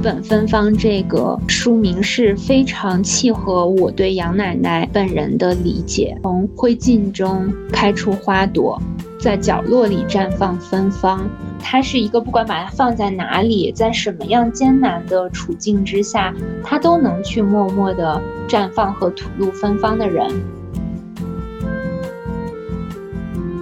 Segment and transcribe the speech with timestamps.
[0.00, 6.16] 本芬芳这个书名是非常契合我对杨奶奶本人的理解。
[6.22, 8.80] 从灰烬中开出花朵，
[9.20, 11.28] 在角落里绽放芬芳。
[11.60, 20.30] 她是一个不管把它放在哪里，在什么样艰难的处境之下，她都能去默默的绽放和吐露芬芳的人。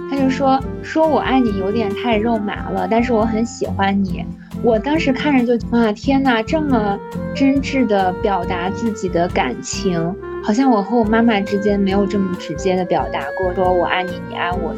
[0.09, 4.23] 他就说：“说我爱你有点太肉麻了，但是我很喜欢你。”
[4.63, 6.99] 我当时看着就啊，天哪，这么
[7.35, 14.75] 真挚的表达自己的感情，好像我和我妈妈之间没有这么直接的表达过，说我爱你，你爱我。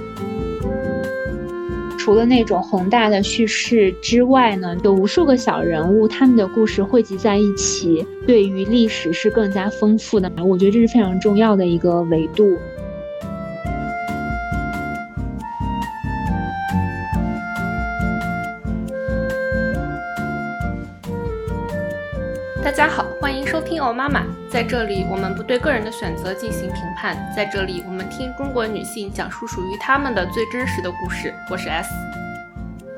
[1.97, 10.31] 除了那种宏大的叙事之外呢，有无数个小人物，他们的故事汇集在一起，对于历史是更加丰富的。
[10.43, 12.57] 我觉得这是非常重要的一个维度。
[23.80, 24.19] 听《哦妈妈》。
[24.52, 27.16] 在这里，我们不对个人的选择进行评判。
[27.33, 31.33] 在这里，我们听中国女性讲述属于她们的最真实的故事。
[31.49, 31.89] 我是 S。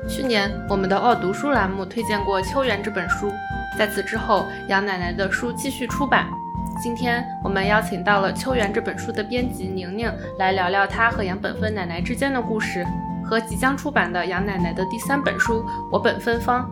[0.08, 3.32] 去年，我们的“哦读书”栏目推荐过《秋园》这本书。
[3.78, 6.26] 在此之后，杨奶奶的书继续出版。
[6.82, 12.84] 今天，我们邀请到了《秋园》这本书的编辑宁宁来聊聊她和杨本芬奶奶之间的故事，
[13.24, 16.68] 和即将出版的杨奶奶的第三本书《我本芬芳》。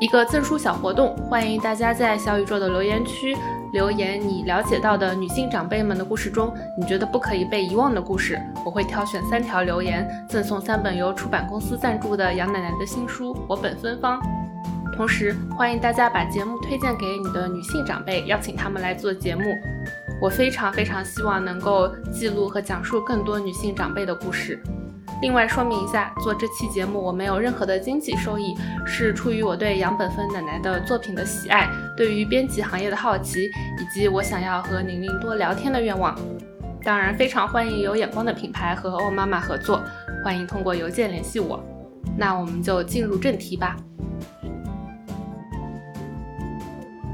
[0.00, 3.36] 一个赠书小活动，欢迎大家在小宇宙的留言区
[3.72, 8.40] 留言你了解到的女性长辈们的故事中，你觉得不可以被遗忘的故事。
[8.64, 14.20] 我会挑选三条留言，赠送三本由出版公司赞助的杨奶奶的新书《我本芬芳》。
[14.96, 19.42] 同时，欢迎大家把节目推荐给你的女性长辈，邀请他们来做节目。
[20.22, 24.62] 我非常非常希望能够记录和讲述更多女性长辈的故事。
[25.20, 36.16] 另外说明一下，做这期节目我没有任何的经济收益，是出于我对杨本芬奶奶的作品的喜爱，对于编辑行业的好奇，以及我想要和宁宁多聊天的愿望。
[36.84, 39.82] 当然，非常欢迎有眼光的品牌和欧妈妈合作，
[40.24, 41.60] 欢迎通过邮件联系我。
[42.16, 43.76] 那我们就进入正题吧。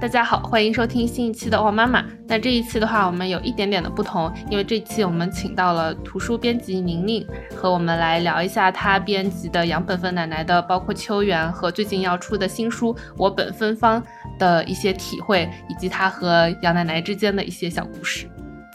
[0.05, 2.05] 大家好，欢迎收听新一期的哇妈妈。
[2.27, 7.27] 那这一期的话，我们有一点点的不同，因为这期我们请到了图书编辑宁宁，
[7.57, 13.99] 和我们来聊一下她编辑的杨本芬奶奶的，包括秋园和最近要出的新书《我本芬芳》
[14.39, 18.29] 的一些体会，以及她和杨奶奶之间的一些小故事。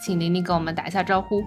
[0.04, 1.44] 请宁宁跟我们打一下招呼。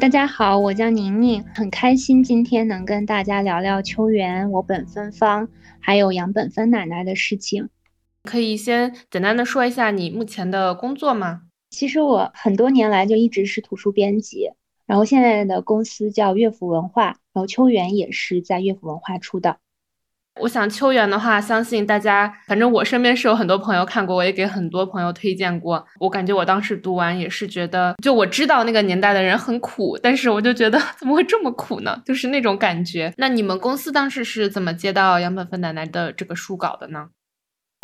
[0.00, 5.46] 大家好，我叫宁宁，很开心今天能跟大家聊聊秋园、我本芬芳，
[5.78, 7.68] 还有杨本芬奶奶的事情。
[8.28, 11.44] 可以先简单的说一下你目前的工作吗？
[11.70, 14.50] 其实我很多年来就一直是图书编辑，
[14.86, 19.56] 然后现在的公司叫乐府文化，然后秋园也是在乐府文化出的。
[20.40, 25.84] 我想秋园的话，相信大家，反正我身边是有很多朋友看过，我也给很多朋友推荐过。
[25.98, 32.00] 我感觉我当时读完也是觉得，就我知道那个年代的人很苦，但是我就觉得 怎么会这么苦呢？
[32.04, 33.12] 就是那种感觉。
[33.16, 37.08] 那你们公司当时是怎么接到杨本芬奶奶的这个书稿的呢？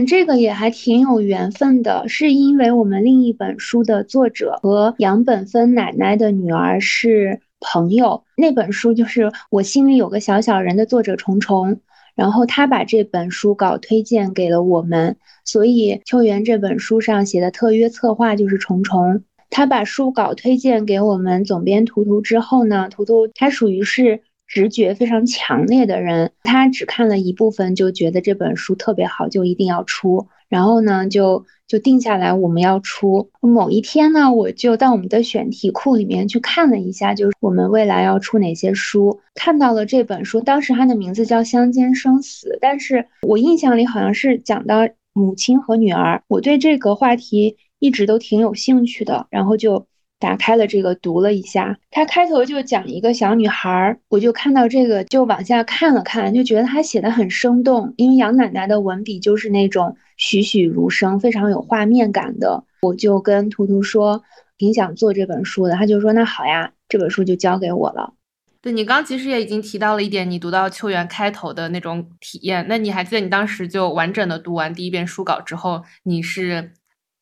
[0.07, 8.25] 这个也还挺有缘分的，是因为我们另一本书的作者和杨本芬奶奶的女儿是朋友。
[8.37, 11.81] 那本书就是我心里有个小小人的作者虫虫，
[12.17, 19.23] 然后他把这本书稿推荐给了我们，所以秋园这本书上写的特约策划就是虫虫。
[19.49, 24.23] 他把书稿推荐给我们总编图图之后呢，图图他属于是。
[24.47, 30.29] 直觉非常强烈的人，他只看了一部分就觉得这本书特别好，就一定要出。
[30.49, 33.31] 然后呢，就就定下来我们要出。
[33.41, 40.41] 某一天呢，我就到我们的选题库里面去看了一下，就是我们未来要出哪些书，看到了这本书。
[40.41, 46.23] 当时它的名字叫《乡间生死》，但是我印象里好像是讲到母亲和女儿。
[46.29, 49.87] 我对这个话题一直都挺有兴趣的，然后就。
[50.21, 62.65] 打开了这个读了一下，他开头就讲一个小女孩，我就看到这个就往下看了看，就觉得他写的很生动，因为杨奶奶的文笔就是那种栩栩如生，非常有画面感的。
[62.81, 64.23] 我就跟图图说
[64.57, 68.15] 挺想做这本书的，他就说那好呀，这本书就交给我了。
[68.63, 76.73] 对你刚其实也已经提到了一点，你读到秋园开头的那种体验，那你还记得你当时就完整的读完第一遍书稿之后，你是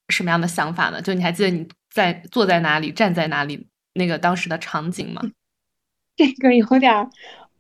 [0.09, 1.03] 什么样的想法呢？
[1.03, 1.67] 就你还记得你？
[1.93, 5.23] 在坐在哪里，站在哪里，那个当时的场景吗？
[6.17, 7.11] 这个有点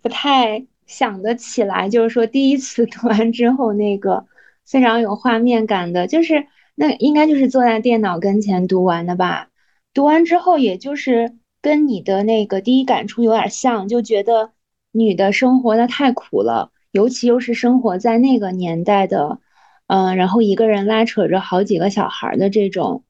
[0.00, 1.88] 不太想得起来。
[1.88, 4.26] 就是说，第一次 读完之后，那个
[4.67, 9.49] 非常有画面感的，就是那应该就是坐在电脑跟前读完的吧。
[9.93, 14.52] 读完之后，也就是跟你的那个第一感触有点像，就觉得
[14.93, 19.40] 女的生活的太苦了，尤其又是生活在那个年代的，
[19.88, 23.05] 嗯，然后一个人拉扯着好几个小孩的这种。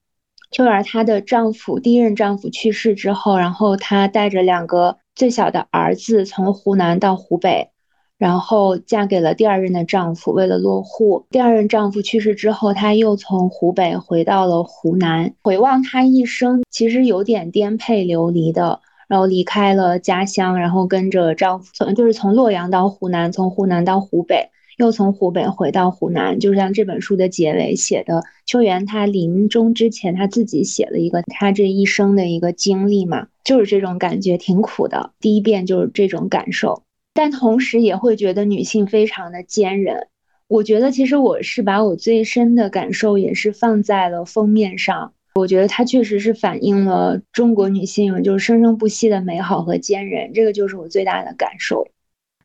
[0.53, 7.71] 秋园她的丈夫第一任丈夫去世之后，然后她带着两个最小的儿子从湖南到湖北，
[8.19, 10.31] 然后嫁给了第二任的丈夫。
[10.31, 15.33] 为了落户，第二任丈夫去世之后，她又从湖北回到了湖南。
[15.41, 24.51] 回望她一生，其实有点颠沛流离的，然后离开了家乡，然后跟着丈夫从就是从洛阳到湖南，从湖南到湖北。
[24.77, 35.11] 又从湖北回到湖南，就像这本书的结尾写的，秋元他临终之前他自己写了一个他这一生的一个经历嘛，就是这种感觉挺苦的。
[35.19, 36.83] 第一遍就是这种感受，
[37.13, 40.07] 但同时也会觉得女性非常的坚韧。
[40.47, 51.87] 我觉得其实我是把我最深的感受也是放在了封面上，我觉得它确实是反映了中国女性就是生生不息的美好和坚韧，这个就是我最大的感受。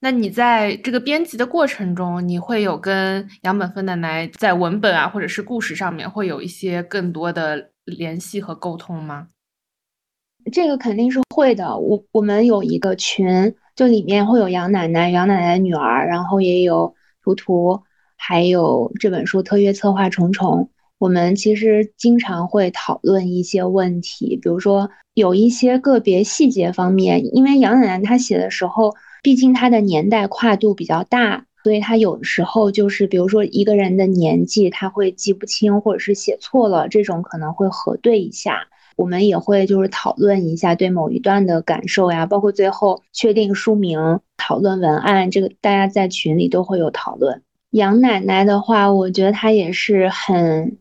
[0.00, 9.26] 那你在这个编辑的过程中，你会有跟杨本芬奶奶在文本啊，或者是故事上面会有一些更多的联系和沟通吗？
[10.52, 11.76] 这个肯定是会的。
[11.76, 17.82] 我我们有一个群，就里面会有杨奶奶、杨奶奶的女儿，然后也有图图，
[18.16, 20.70] 还有这本书特约策划虫虫。
[20.98, 28.94] 我们其实经常会讨论一些问题，比如说有一些个别细节方面，因为杨奶奶她写的时候。
[29.22, 38.68] 毕竟他的年代跨度比较大，所以他有时候就是，比如说一个人的年纪，他会记不清或者是写错了，这种可能会核对一下。
[38.96, 47.42] 我们也会就是讨论一下对某一段的感受呀，包括最后确定书名、讨论文案，这个大家在群里都会有讨论。
[47.70, 50.78] 杨奶奶的话，我觉得她也是很。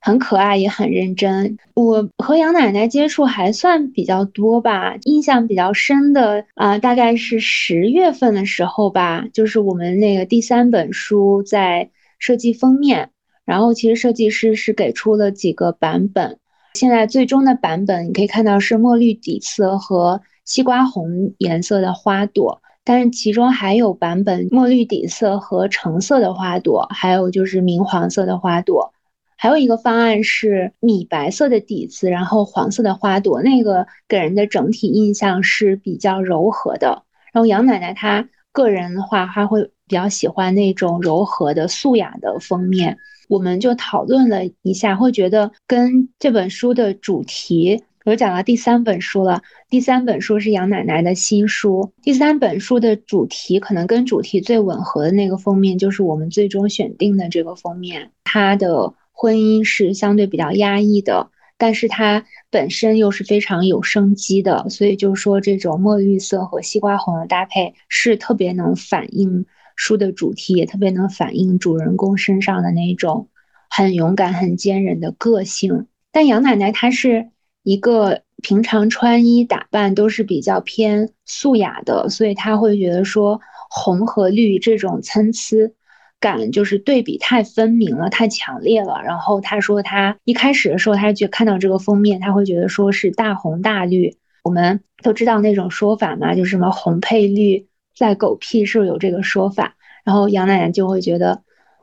[0.00, 1.58] 很可爱，也很认真。
[1.74, 13.10] 我和杨奶奶接触还算比较多吧，印象比较深的啊，大概是十月份的时候吧，就是我们那个第三本书在设计封面，
[13.44, 16.38] 然后其实设计师是给出了几个版本，
[16.74, 28.92] 现在最终的版本你可以看到是墨绿底色和西瓜红颜色的花朵，但是其中还有版本墨绿底色和橙色的花朵，还有就是明黄色的花朵。
[29.40, 37.04] 还有一个方案是米白色的底子，然后黄色的花朵，那个给人的整体印象是比较柔和的。
[37.32, 42.98] 然后杨奶奶她个人的话，她会比较喜欢那种柔和的素雅的封面。
[43.28, 49.40] 我们就讨论了一下，会觉得跟这本书的主题，我讲到第三本书了。
[49.70, 58.94] 第三本书是杨奶奶的新书，第三本书的主题可能跟主题最吻合的那个封面，就是我们最终选定的这个封面，它的。
[59.20, 69.44] 婚姻是相对比较压抑的，但是它本身又是非常有生机的，所以就说这种墨绿色和西瓜红的搭配是特别能反映
[69.74, 73.28] 书的主题，也特别能反映主人公身上的那种
[73.68, 75.88] 很勇敢、很坚韧的个性。
[76.12, 77.30] 但杨奶奶她是
[77.64, 85.72] 一个平常穿衣打扮都是比较偏素雅的，所以她会觉得说红和绿这种参差。
[86.20, 89.00] 感就是对比太分明了，太强烈了。
[89.04, 94.16] 然后他说，他一开始的时候，他就看到这个封面，他会觉得说是大红大绿。
[94.42, 99.76] 我们都知道那种说法嘛，就是什么红配绿在狗屁，是不是有这个说法？
[100.04, 101.42] 然后杨奶奶就会觉得，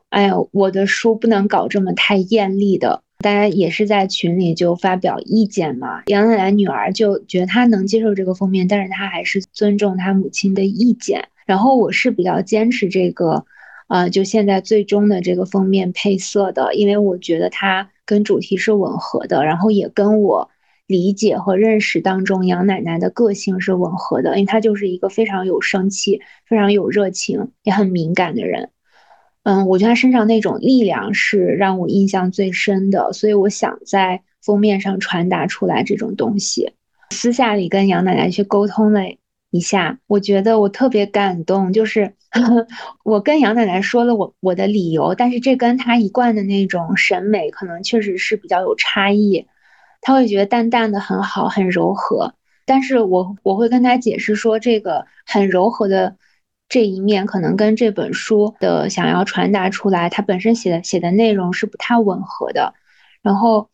[0.09, 3.03] 哎呀，我的书不能搞这么太艳丽的。
[3.19, 6.03] 大家也是在群里就发表意见嘛。
[6.07, 11.29] 杨奶奶女儿就觉得她能接受这个封面，但是她还是尊重她母亲的意见。
[11.45, 13.45] 然后我是比较坚持这个。
[13.87, 20.49] 啊，就现在最终的这个封面配色的，因为我觉得它跟主题是吻合的，然后也跟我
[20.87, 28.69] 理解和认识当中杨奶奶的个性是吻合的，因为她就是一个非常有生气、非常有热情、也很敏感的人。
[29.43, 36.73] 嗯，我觉得她身上那种力量是让我印象最深的，所以我想在封面上传达出来这种东西。
[37.11, 39.01] 私下里跟杨奶奶去沟通了。
[39.55, 42.13] 一下，我觉得我特别感动，就是
[43.03, 49.47] 我跟杨奶奶说了我我的理由，但是这跟她一贯的那种审美可能确实是比较有差异。
[50.01, 52.33] 她会觉得淡淡的很好，很柔和，
[52.65, 56.17] 但是我我会跟她解释说，这个很柔和的
[56.67, 62.73] 这一面可能跟这本书的想要传达出来，它本身写的写的内容是不太吻合的。
[63.21, 63.69] 然后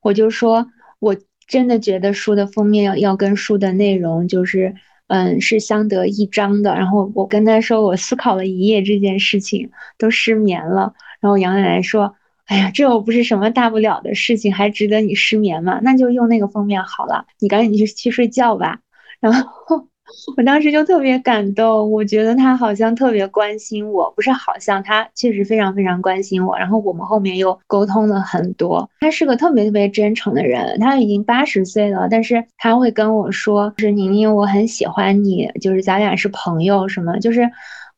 [0.00, 0.68] 我就说，
[1.00, 1.16] 我
[1.48, 4.74] 真的觉得书的封面要要跟书的内容就是。
[5.08, 6.74] 嗯，是相得益彰的。
[6.74, 10.94] 然后我跟他说，我思考了一夜这件事情，都失眠了。
[11.20, 12.14] 然后杨奶奶说
[12.46, 15.80] ：“哎呀，这又不是什么大不了的事情，还值得你失眠吗？
[15.82, 18.80] 那就用那个封面好了，你赶紧去去睡觉吧。”
[19.20, 19.88] 然后
[20.36, 26.58] 我当时就特别感动，我觉得他好像特别关心我，不是好像他确实非常非常关心我。
[26.58, 30.78] 然后我们后面又沟通了很多，他是个特别特别真诚的人。
[30.80, 37.48] 他已经八十岁了，但是他会跟我说：“是宁宁，我很喜欢你，就是咱俩是朋友什么。”就是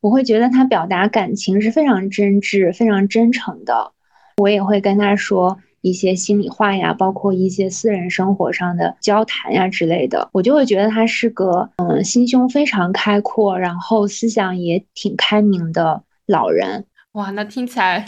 [0.01, 3.93] 我会觉得他表达感情是非常真挚、非常真诚的。
[4.39, 5.59] 我也会跟他说。
[5.87, 16.85] 一些心里话呀，包括一些私人生活上的交谈呀之类的，我就会觉得他是个嗯心胸非常开阔，然后思想也挺开明的老人。
[17.13, 18.05] 哇，那听起来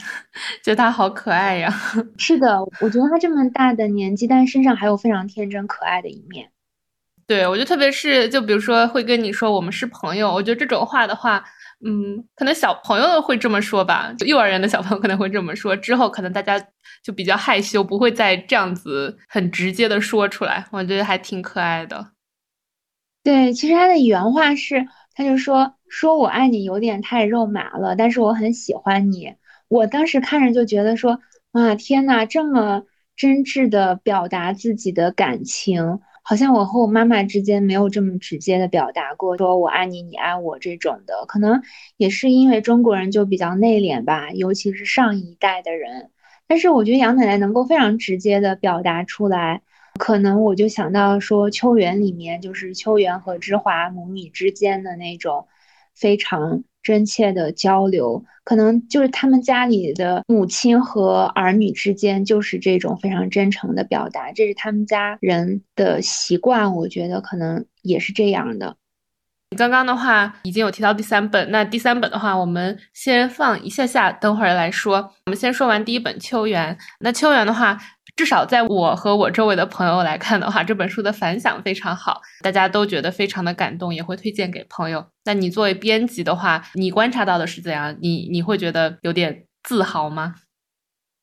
[0.63, 1.73] 觉得他好可爱呀！
[2.19, 6.51] 是的，我觉得他这么大的年纪，但身上还有非常天真可爱的一面。
[7.29, 11.45] 对，我觉得特别是就比如说会跟你说我们是朋友，我觉得这种话的话。
[11.85, 15.77] 嗯，可能小朋友会这么说吧，就幼儿园的小朋友可能会这么说。
[15.77, 16.59] 之后可能大家
[17.05, 20.67] 就比较害羞，不会再这样子很直接的说出来。
[20.73, 22.13] 我觉得还挺可爱的。
[23.23, 29.35] 对，其实他的原话是，他就说说我爱你有点太肉麻了，但是我很喜欢你。
[29.69, 31.21] 我当时看着就觉得说，
[31.53, 32.83] 哇，天呐，这么
[33.15, 36.01] 真挚的表达自己的感情。
[36.29, 41.63] 好像我和我妈妈之间没有这么直接的表达过，说我爱你，你爱我这种的，可能
[41.97, 46.11] 也是因为中国人就比较内敛吧，尤其是上一代的人。
[46.47, 49.63] 但是我觉得杨奶奶能够非常直接的表达出来，
[49.99, 55.49] 可能我就想到说《秋园》里面就是秋园和芝华母女之间的那种
[55.95, 56.63] 非常。
[56.89, 66.75] 真切的交流，可能就是他们家里的母亲和儿女之间就是这种非常真诚的表达，这是他们家人的习惯。
[66.75, 68.79] 我觉得可能也是这样的。
[69.51, 74.97] 你刚刚的话已经有提到第三本，那第三本的话，我们先放一下下，等会儿来说。
[75.27, 77.79] 我们先说完第一本《秋园》，那《秋园》的话。
[78.17, 85.07] 至少在我和我周围的朋友来看的话，这本书的反响非常好，大家都觉得非常的感动，也会推荐给朋友。
[85.25, 87.97] 那你作为编辑的话，你观察到的是怎样？
[88.01, 90.35] 你你会觉得有点自豪吗？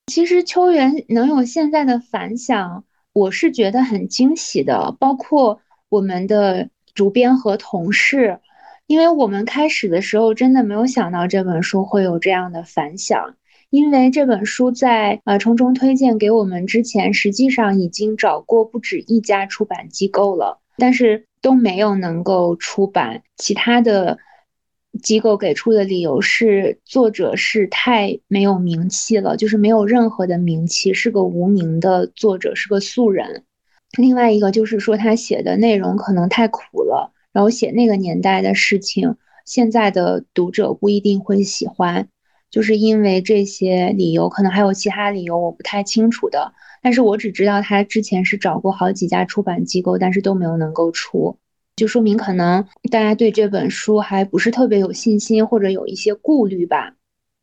[0.08, 4.96] 其实秋园能有现在的反响，我是觉得很惊喜的。
[4.98, 8.40] 包括我们的主编和同事，
[8.88, 13.36] 因为我们开始的时候真的没有想到这本书会有这样的反响。
[13.72, 23.24] 因为这本书在呃从中推荐给我们之前，实际上已经找过不止一家出版机构了，但是都没有能够出版。
[23.36, 24.18] 其他的
[25.02, 33.44] 机构给出的理由是，作者是太没有名气了，就是没有任何的名气，是个无名的作者，是个素人。
[33.98, 42.08] 另外一个就是说，他写的内容可能太苦了，然后写那个年代的事情，现在的读者不一定会喜欢。
[42.52, 46.54] 就是因为这些理由，可能还有其他理由，我不太清楚的。
[46.82, 51.38] 但是我只知道他之前是找过好几家出版机构，但是都没有能够出，
[51.76, 56.94] 就说明可能大家对这本书还不是特别有信心，或者有一些顾虑吧。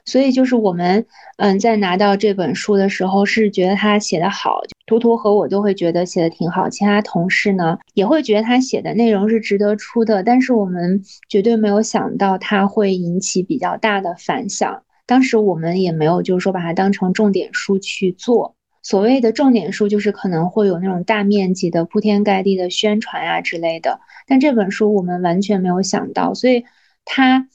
[0.04, 1.06] 所以就是我们，
[1.37, 14.82] 嗯，在拿到这本书的时候，是觉得他写的好，图图和我都会觉得写的挺好，其他同事呢也会觉得他写的内容是值得出的，但是我们绝对没有想到他会引起比较大的反响。
[15.06, 18.54] 当时我们也没有，就是说把它当成重点书去做。
[18.85, 24.00] 所谓的重点书，就是可能会有那种大面积的铺天盖地的宣传呀之类的。
[24.26, 26.64] 但这本书我们完全没有想到，所以
[27.04, 27.47] 它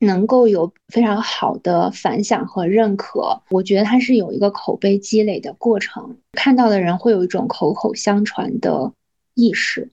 [0.00, 3.40] 能够有非常好的反响和认可。
[3.50, 8.92] 我觉得它是有一个口碑积累的过程，看到的人会有一种口口相传的
[9.34, 9.90] 意识。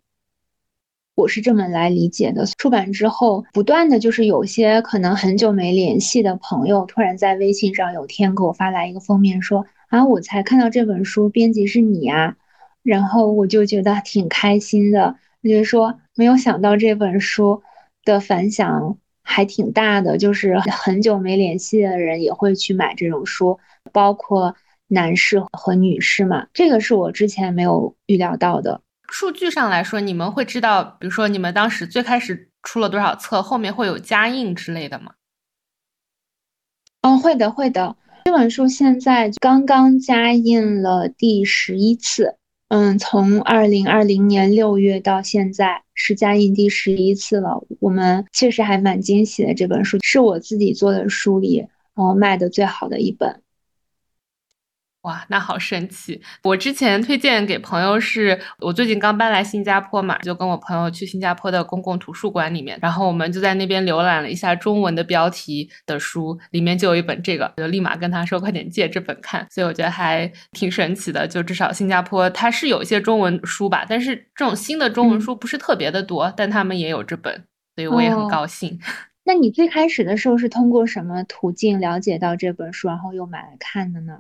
[1.16, 2.46] 我是这么来理解的。
[2.58, 12.38] 出版之后，不断的就是有些可能很久没联系的朋友，突然在微信上有天给我发来一个封面，说啊，我才看到这本书，编辑是你呀。
[12.84, 17.64] 然后我就觉得挺开心的，就是说没有想到这本书
[18.06, 18.98] 的反响
[19.30, 23.60] 还挺大的，就是很久没联系的人也会去买这种书，
[23.92, 24.56] 包括
[24.88, 26.48] 男士和女士嘛。
[26.54, 28.82] 这个是我之前没有预料到的。
[29.10, 35.12] 数据上来说，你们会知道，比如说你们当时最开始出了多少册，后面会有加印之类的吗？
[37.02, 37.98] 哦，会的，会的。
[38.26, 42.38] 这本书现在刚刚加印了第十一次，
[42.70, 47.66] 嗯，从二零二零年六月到现在是加印第十一次了。
[47.80, 51.60] 我们确实还蛮惊喜的，这本书是我自己做的书里，
[51.96, 53.42] 然后卖的最好的一本。
[55.08, 56.22] 哇，那好神奇！
[56.44, 69.48] 我之前推荐给朋友，是我最近刚搬来新加坡嘛，就跟我朋友去新加坡的公共图书馆里面，然后我们就在那边浏览了一下中文的标题的书，里面就有一本这个，就立马跟他说快点借这本看。
[69.50, 77.46] 所以我觉得还挺神奇的，就至少新加坡它是有一些中文书吧，但是这种新的中文书不是特别的多，但他们也有这本，
[77.76, 78.78] 所以我也很高兴。
[79.24, 84.20] 那你最开始的时候是通过什么途径了解到这本书，然后又买来看的呢？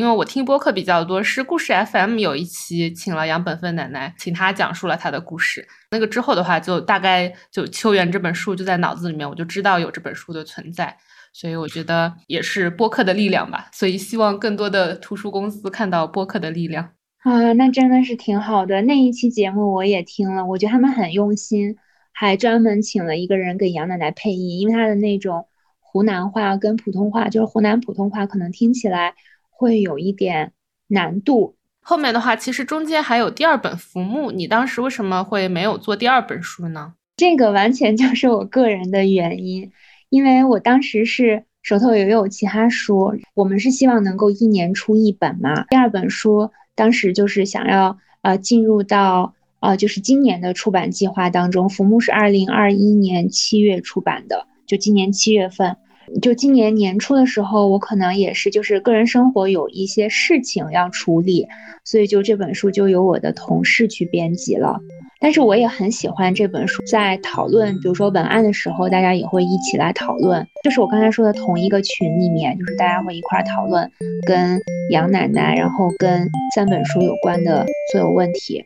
[0.00, 5.66] 因为我听播客比较多，是故事 FM 有一期请了杨本芬奶奶，请她讲述了她的故事。
[5.90, 10.96] 那个之后的话，就大概就秋园这本书就在脑子里面，我就知道有这本书的存在。
[11.32, 13.68] 所以我觉得也是播客的力量吧。
[13.72, 16.90] 所以希望更多的图书公司看到播客的力量
[17.24, 18.80] 啊，那真的是挺好的。
[18.82, 21.76] 那一期节目我也听了，我觉得他们很用心，
[22.12, 25.48] 还专门请了一个人给杨奶奶配音，因为她的那种
[25.80, 29.16] 湖南话跟普通话，就是湖南普通话，可能听起来。
[29.58, 30.52] 会有一点
[30.86, 31.56] 难度。
[31.80, 36.94] 后面的话，其实中间还有第二本浮木，你当时为什么会没有做第二本书呢？
[37.16, 39.72] 这个完全就是我个人的原因，
[40.10, 45.64] 因为我当时是手头也有其他书，我们是希望能够一年出一本嘛。
[45.70, 55.76] 第二本书当时就是想要呃进入到呃就是今年的出版计划当中，浮木是二零二一年七月出版的，就今年七月份。
[56.20, 61.46] 就今年年初的时候，我可能也是，就是个人生活有一些事情要处理，
[61.84, 64.80] 所以就这本书就由我的同事去编辑了。
[65.20, 70.46] 但是我也很喜欢这本书，在讨论，比如说文案的时候，大家也会一起来讨论。
[70.62, 73.90] 就是我刚才说的同一个群里面，就是大家会一块讨论
[74.26, 74.60] 跟
[74.90, 78.62] 杨奶奶，然后跟三本书有关的所有问题。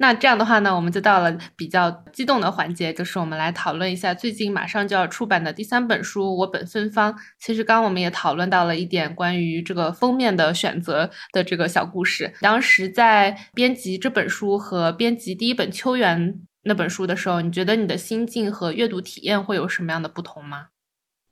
[0.00, 7.12] 那这样的话呢，我们就到了比较激动的环节，就是我们来讨论一下最近马上就要出版的第三本书《我本芬芳》。
[7.40, 12.32] 其实刚刚我们也讨论到了一点关于这个封面的选择的这个小故事。
[12.40, 20.66] 当时在编辑这本书和编辑第一本《秋园》那本书的时候，你觉得你的心境和阅读体验会有什么样的不同吗？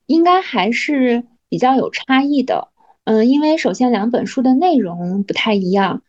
[0.06, 2.68] 应该还是比较有差异的。
[3.04, 6.02] 嗯，因为首先两本书的内容不太一样。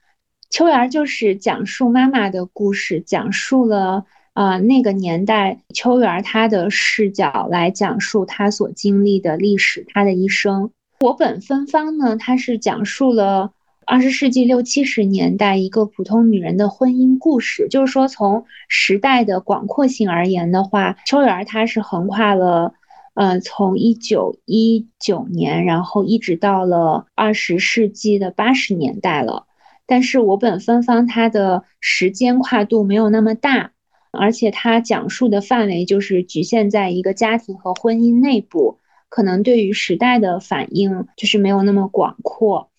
[0.50, 10.72] 秋园就是讲述妈妈的故事，讲述了啊那个年代秋园她的视角来讲述她所经历的历史，她的一生。
[11.02, 13.52] 我本芬芳呢，它是讲述了
[13.86, 17.68] 二十世纪六七十年代一个普通女人的婚姻故事。
[17.70, 22.74] 就是说，从时代的广阔性而言的话，秋园她是横跨了，
[23.16, 29.46] 呃，从一九一九年，然后一直到了二十世纪的八十年代了。
[29.88, 33.72] 但是我本芬芳它的时间跨度没有那么大，
[34.12, 38.78] 而且它讲述的范围就是局限在一个家庭和婚姻内部，
[39.10, 42.70] 可能对于时代的反应就是没有那么广阔。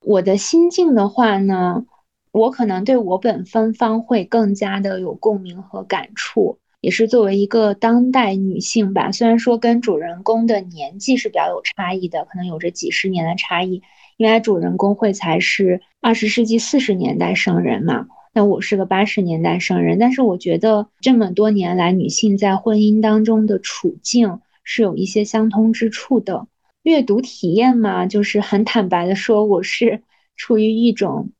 [0.00, 1.86] 我的心境的话呢，
[2.32, 9.12] 我可能对我本芬芳会更加的有共鸣和感触，也是作为一个当代女性吧。
[9.12, 13.82] 虽然说跟主人公的年纪是比较有差异的，可能有着几十年的差异。
[14.16, 26.46] 因为主人公会才是二十世纪四十年代生人嘛，那我是个八十年代生人，但是我觉得这么多年来女性在婚姻当中的处境是有一些相通之处的。
[26.82, 30.02] 阅读体验嘛，就是很坦白的说，我是
[30.34, 31.30] 处于一种，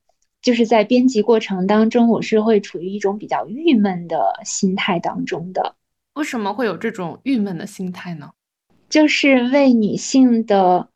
[0.43, 5.77] 就是在编辑过程当中，我是会处于一种比较郁闷的心态当中的。
[6.15, 8.33] 为什么会有这种郁闷的心态呢？
[8.91, 10.89] 就是为女性的。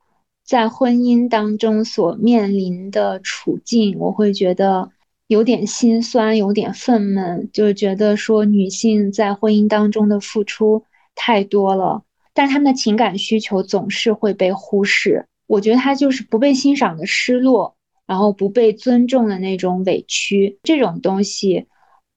[0.51, 4.91] 在婚姻当中所面临的处境，我会觉得
[5.29, 10.83] 有点心酸，有点愤懑，就是觉得说女性在婚姻当中的付出
[11.15, 12.03] 太多了，
[12.35, 15.25] 但是她们的情感需求总是会被忽视。
[15.47, 21.69] 我觉得她就是不被欣赏的失落，然后不被尊重的那种委屈，这种东西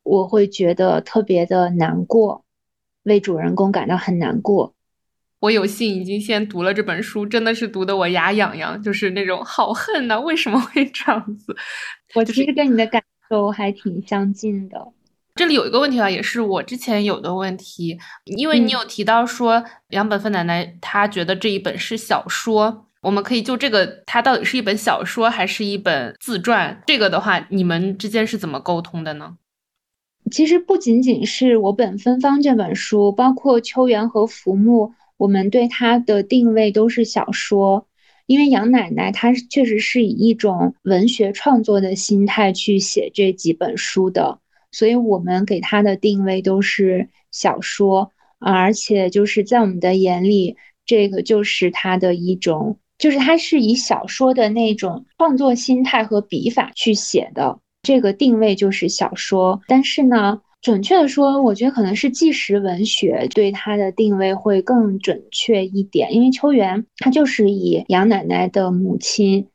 [0.02, 2.44] 我会觉得特别的难过，
[3.04, 4.74] 为主人公感到很难过。
[5.44, 10.18] 我有幸已经先读了这本书，真的是读得我牙痒痒，就是那种好恨呐！
[10.18, 11.54] 为什么会这样子？
[12.16, 14.94] 我其实跟你的感受还挺相近的。
[15.36, 26.82] 这里有一个问题啊，也是我之前有的问题，因为你有提到说杨本芬奶奶她觉得这一本是小说，我们可以就这个，它到底是一本小说还是一本自传？
[26.88, 29.36] 这个的话，你们之间是怎么沟通的呢？
[30.32, 34.94] 其实不仅仅是我本芬芳这本书，包括秋园和浮木。
[35.24, 37.88] 我们对它的定位都是小说，
[38.26, 44.40] 因为杨奶奶她确实是以一种文学创作的心态去写这几本书的，
[44.74, 59.62] 所以我们给她的定位都是小说，而且就是在我们的眼里，这个就是他的一种，就是他是以小说的那种创作心态和笔法去写的，这个定位就是小说。
[59.70, 69.50] 但是呢，准确的说，我觉得可能是纪实文学对他的定位会更准确一点，因为秋元他就是以杨奶奶的母亲，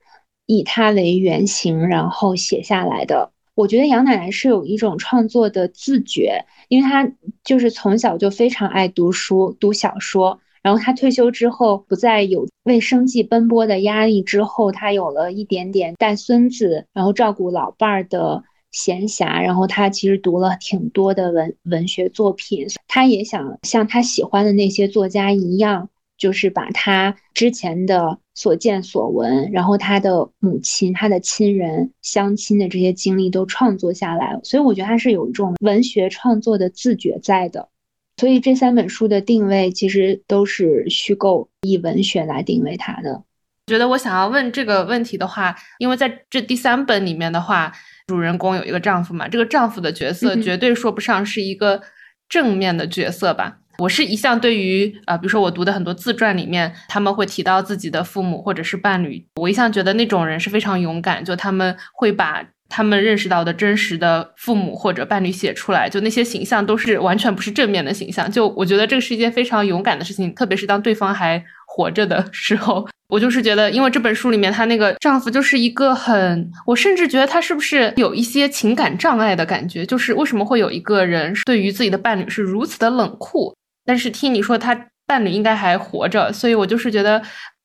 [0.45, 3.33] 以她为原型，然后写下来的。
[3.55, 7.11] 我觉得杨奶奶是有一种创作的自觉，因为她
[7.43, 10.39] 就是从小就非常爱读书、读小说。
[10.63, 19.43] 然后她退休之后，不再有为生计奔波的压力之后，她有了一点点带孙子，然后照顾老伴儿的闲暇。
[19.43, 25.89] 然后他其实读了挺多的文文学作品，他也想像他喜欢的那些作家一样。
[26.19, 37.69] 就是把他之前的所见所闻，然后他的母亲、他的亲人、相亲的这些经历都创作下来，所以我觉得他是有一种文学创作的自觉在的。
[38.17, 43.23] 所以这三本书的定位其实都是虚构，以文学来定位他的。
[43.69, 47.73] 觉得我想要问这个问题的话，因为在这第三本里面的话，
[48.09, 51.81] 主人公有一个丈夫嘛，这个丈夫的角色绝对说不上是一个
[52.27, 53.59] 正面的角色吧。
[53.79, 83.55] 我是一向对于啊，比如说我读的很多自传里面，他们会提到自己的父母或者是伴侣，我一向觉得那种人是非常勇敢，就他们会把他们认识到的真实的父母或者伴侣写出来，就那些形象都是完全不是正面的形象，就我觉得这个是一件非常勇敢的事情，特别是当对方还活着的时候，我就是觉得，因为这本书里面她那个丈夫就是一个很，我甚至觉得他是不是有一些情感障碍的感觉，就是为什么会有一个人对于自己的伴侣是如此的冷酷。
[83.85, 87.23] 但是听你说他伴侣应该还活着，所以我就是觉得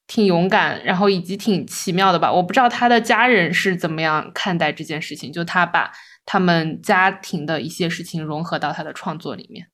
[0.08, 2.32] 挺勇敢，然后以及挺奇妙的吧。
[2.32, 5.92] 我不知道他的家人是怎么样看待这件事情，就他把
[6.26, 9.68] 他们家庭的一些事情融合到他的创作里面。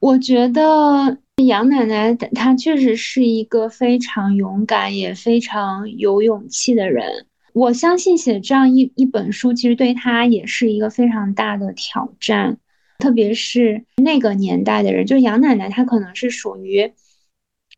[0.00, 7.26] 我觉得杨奶奶她确实是一个非常勇敢也非常有勇气的人。
[7.54, 12.58] 我相信写这样一一本书，其实对她也是一个非常大的挑战。
[12.98, 16.92] 特别是那个年代的人，就是杨奶奶，她可能是属于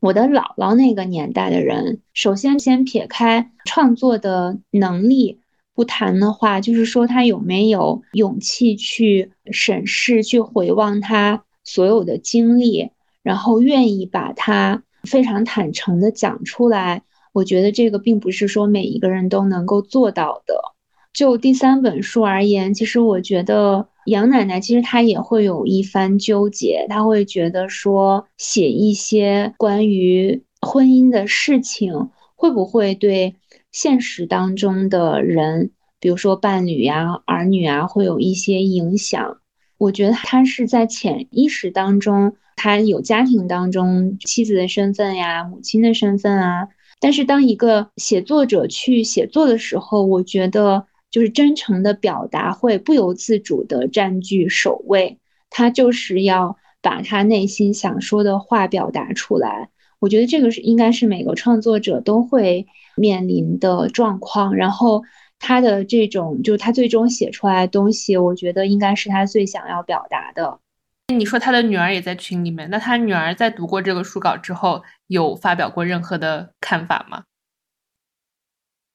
[0.00, 2.00] 我的姥姥那个年代的人。
[2.12, 5.40] 首先，先撇开创作的能力
[5.74, 12.90] 不谈的话，就是说他有没有勇气去审视、去回望他所有的经历，
[13.22, 17.02] 然后愿意把它非常坦诚的讲出来。
[17.32, 20.60] 我觉得这个并不是说每一个人都能够做到的。
[21.12, 23.88] 就第三本书而言，其实我觉得。
[24.06, 33.34] 杨奶奶其实她也会有一番纠结，她会觉得说写一些关于婚姻的事情，会不会对
[33.72, 39.38] 现实当中的人，比如说伴侣呀、儿女啊，会有一些影响？
[39.78, 46.68] 我觉得她是在潜意识当中，她有家庭当中妻子的身份呀、母亲的身份啊。
[47.00, 50.86] 但是当一个写作者去写作的时候，我觉得。
[51.16, 59.70] 就是真诚的表达会不由自主的占据首位，他就是要把他内心想说的话表达出来。
[59.98, 64.54] 我觉得这个是应该是每个创作者都会面临的状况。
[64.54, 65.02] 然后
[65.38, 70.58] 他的这种，就是他最终写出来的东西，我觉得应该是他最想要表达的。
[71.14, 77.22] 你说他的女儿也在群里面，那他女儿在读过这个书稿之后，有发表过任何的看法吗？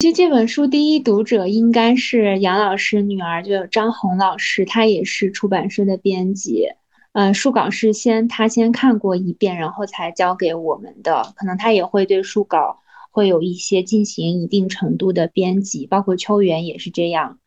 [0.01, 6.69] 其实这本书第一读者应该是杨老师女儿，就张红老师，她也是出版社的编辑。
[7.11, 11.31] 嗯，书稿是先她先看过一遍，然后才交给我们的。
[11.35, 12.79] 可能她也会对书稿
[13.11, 17.37] 会有一些进行一定程度的编辑，包括秋元也是这样。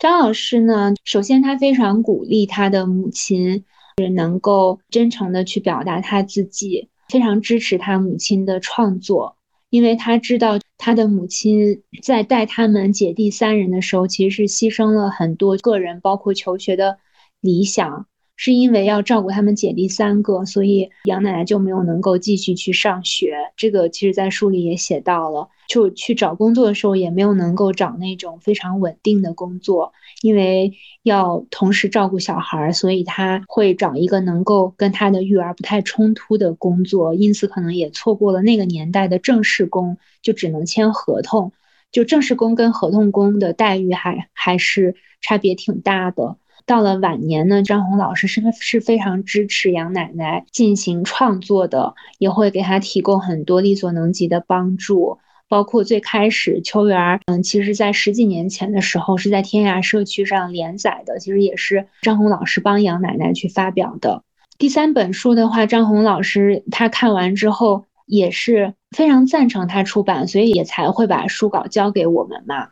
[0.00, 3.64] 张老师呢，首先他非常鼓励他的母亲
[3.98, 9.36] 是能够真诚的去表达他自己，非常支持他母亲的创作。
[9.72, 16.98] 因为他知道他的母亲在带他们姐弟三人的时候，其实是牺牲了很多个人，包括求学的
[17.40, 18.06] 理想。
[18.36, 23.36] 是因为要照顾他们姐弟三个，所以杨奶奶就没有能够继续去上学。
[23.56, 29.92] 这个其实，在书里也写到了，就去找工作的时候，也没有能够找那种非常稳定的工作，
[30.22, 30.72] 因为
[31.04, 41.52] 要同时照顾小孩，所以他会找一个能够跟他的育儿不太冲突的工作，因此可能也错过了那个年代的正式工，就只能签合同。
[41.92, 46.38] 就正式工跟合同工的待遇还还是差别挺大的。
[46.66, 55.18] 到了晚年呢，张红老师是是非常支持杨奶奶进行创作的，也会给她提供很多力所能及的帮助。
[55.48, 64.22] 包括最开始秋园，嗯，其实在十几年前的时候是在天涯社区上连载的，其实也是张红老师帮杨奶奶去发表的。
[64.56, 72.68] 第三本书的话，张红老师他看完之后也是非常赞成他出版，所以也才会把书稿交给我们嘛。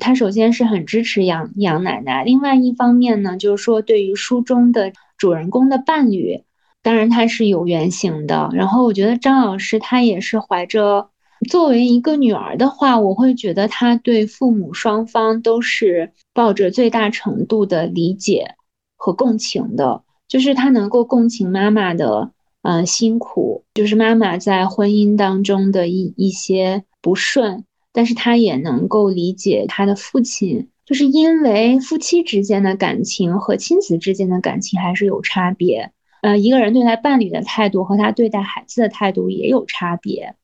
[0.00, 6.42] 他首先是很支持杨杨奶奶，另外一方面呢，就是说对于书中的主人公的伴侣，
[6.82, 8.50] 当然他是有原型的。
[8.52, 11.08] 然后我觉得张老师他也是怀着
[11.48, 18.54] 作为一个女儿的话，我会觉得他对父母双方都是抱着最大程度的理解
[18.96, 22.30] 和共情的，就是他能够共情妈妈的
[22.62, 27.64] 呃辛苦，就是妈妈在婚姻当中的一一些不顺。
[27.94, 35.92] 但是他也能够理解他的父亲，就是因为夫妻之间的感情和亲子之间的感情还是有差别。
[36.20, 40.34] 呃，一个人对待伴侣的态度和他对待孩子的态度也有差别，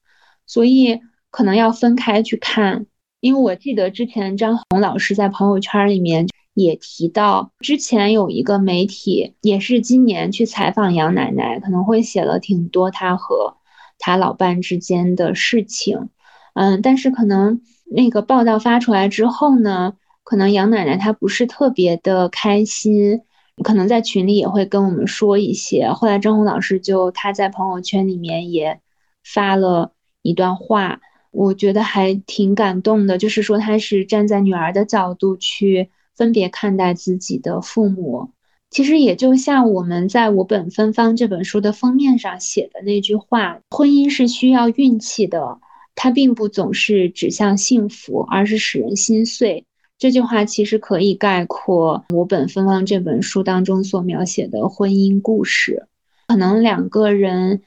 [0.47, 2.87] 所以可能要分开去看。
[3.19, 13.57] 因为我记得之前张红老师在朋友圈里面也提到，之前有一个媒体也是今年去采访杨奶奶，可能会写了挺多他和
[13.99, 16.11] 他老伴之间的事情。
[16.55, 17.61] 嗯，但是可能
[17.91, 23.23] 那个报道发出来之后呢，可能杨奶奶她不是特别的开心，
[23.63, 25.91] 可能在群里也会跟我们说一些。
[25.91, 28.81] 后来张红老师就他在朋友圈里面也
[29.25, 38.31] 发了一段话，我觉得还挺感动的，就是说他是站在女儿的角度去分别看待自己的父母。
[38.71, 45.59] 其实也就像我们在我本芬芳这本书的封面上写的那句话：婚姻是需要运气的。
[46.03, 49.67] 它并不总是指向幸福，而是使人心碎。
[49.99, 55.87] 这句话其实可以概括我本芬芳这本书当中所描写的婚姻故事。
[56.29, 57.61] 可能两个人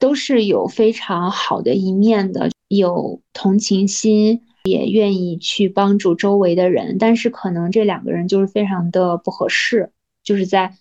[0.00, 6.96] 都是有非常好的一面的，有同情心，也愿意去帮助周围的人。
[6.98, 9.92] 但是可能这两个人就是非常的不合适，
[10.24, 10.74] 就是在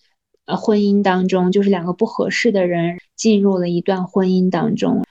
[0.47, 5.03] 呃婚姻当中，就是两个不合适的人进入了一段婚姻当中，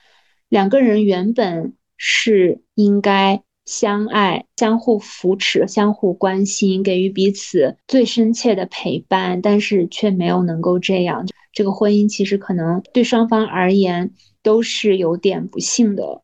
[0.48, 1.74] 两个人原本。
[1.96, 11.26] 是应该相爱、相互扶持、相互关心，给予彼此最深切的陪伴，但是却没有能够这样。
[11.52, 14.10] 这个婚姻其实可能对双方而言
[14.42, 16.22] 都是有点不幸的。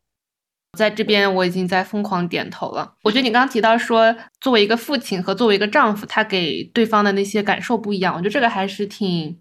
[0.76, 2.94] 在这边，我已经在疯狂点头了。
[3.04, 8.14] 我觉得你刚刚提到说，作为一个父亲和作为一个丈夫，他给对方的那些感受不一样。
[8.14, 9.38] 我觉得这个还是挺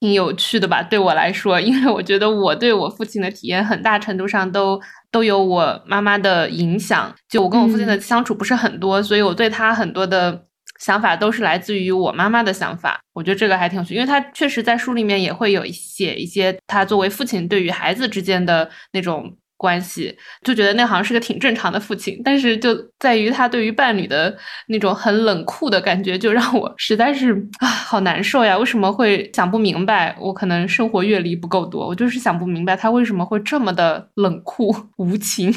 [0.00, 4.80] 挺有趣的吧，对我来说，因为我觉得我对我父亲的体验很大程度上都。
[5.10, 10.44] 都有我妈妈的影响，就我跟我父亲的相处不是很多，所以我对他很多的
[10.78, 13.00] 想法都是来自于我妈妈的想法。
[13.12, 19.36] 我觉得这个还挺有趣，因为他确实在书里面也会有写一些他作为父亲对于孩子之间的那种。
[19.58, 24.34] 关系就觉得那好像是个挺正常的父亲，但是就在于他对于伴侣的
[24.68, 28.56] 那种很冷酷的感觉，就让我实在是啊好难受呀！
[28.56, 30.16] 为什么会想不明白？
[30.20, 35.52] 我可能生活阅历不够多，我就是想不明白他为什么会这么的冷酷无情。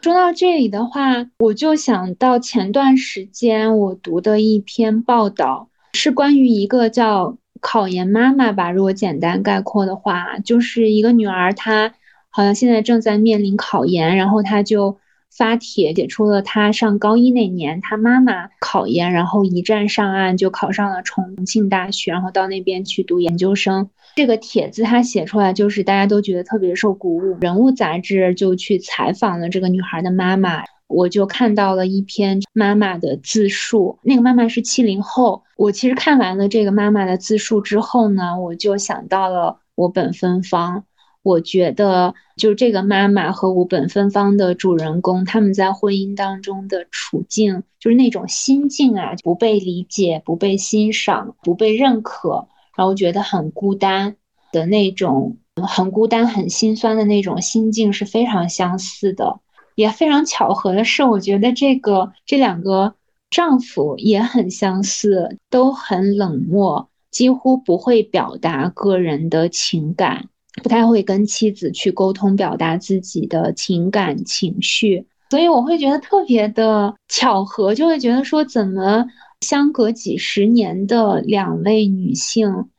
[0.00, 8.70] 说到这里的话，我就想到前段时间我读的一篇报道，是关于一个叫“考研妈妈”吧。
[8.70, 11.92] 如果简单概括的话，就是一个女儿她。
[12.36, 14.98] 好像现在正在面临考研，然后他就
[15.30, 23.88] 发帖写出了他上高一那年他妈妈考研，然后一战上岸就考上了重庆大学，然后到那边去读研究生。
[24.16, 27.38] 这个帖子他写出来就是大家都觉得特别受鼓舞。
[27.40, 34.00] 人物杂志就去采访了这个女孩的妈妈，我就看到了一篇妈妈的自述。
[34.02, 35.44] 那个妈妈是七零后。
[35.56, 40.82] 我其实看完了这个妈妈的自述之后呢，我就想到了我本芬芳。
[41.24, 54.16] 我觉得，就这个妈妈和五本芬芳的主人公，他们在婚姻当中的处境，就是那种心境啊，不被理解、不被欣赏、不被认可，然后觉得很孤单
[54.52, 59.40] 的那种，很孤单、很心酸的那种心境是非常相似的。
[59.76, 62.94] 也非常巧合的是，我觉得这个这两个
[63.30, 70.28] 丈夫也很相似，都很冷漠，几乎不会表达个人的情感。
[70.62, 79.06] 不太会跟妻子去沟通、表达自己的情感情绪，所以我会觉得特别的巧合，就会觉得说，怎么
[79.40, 82.70] 相隔几十年的两位女性，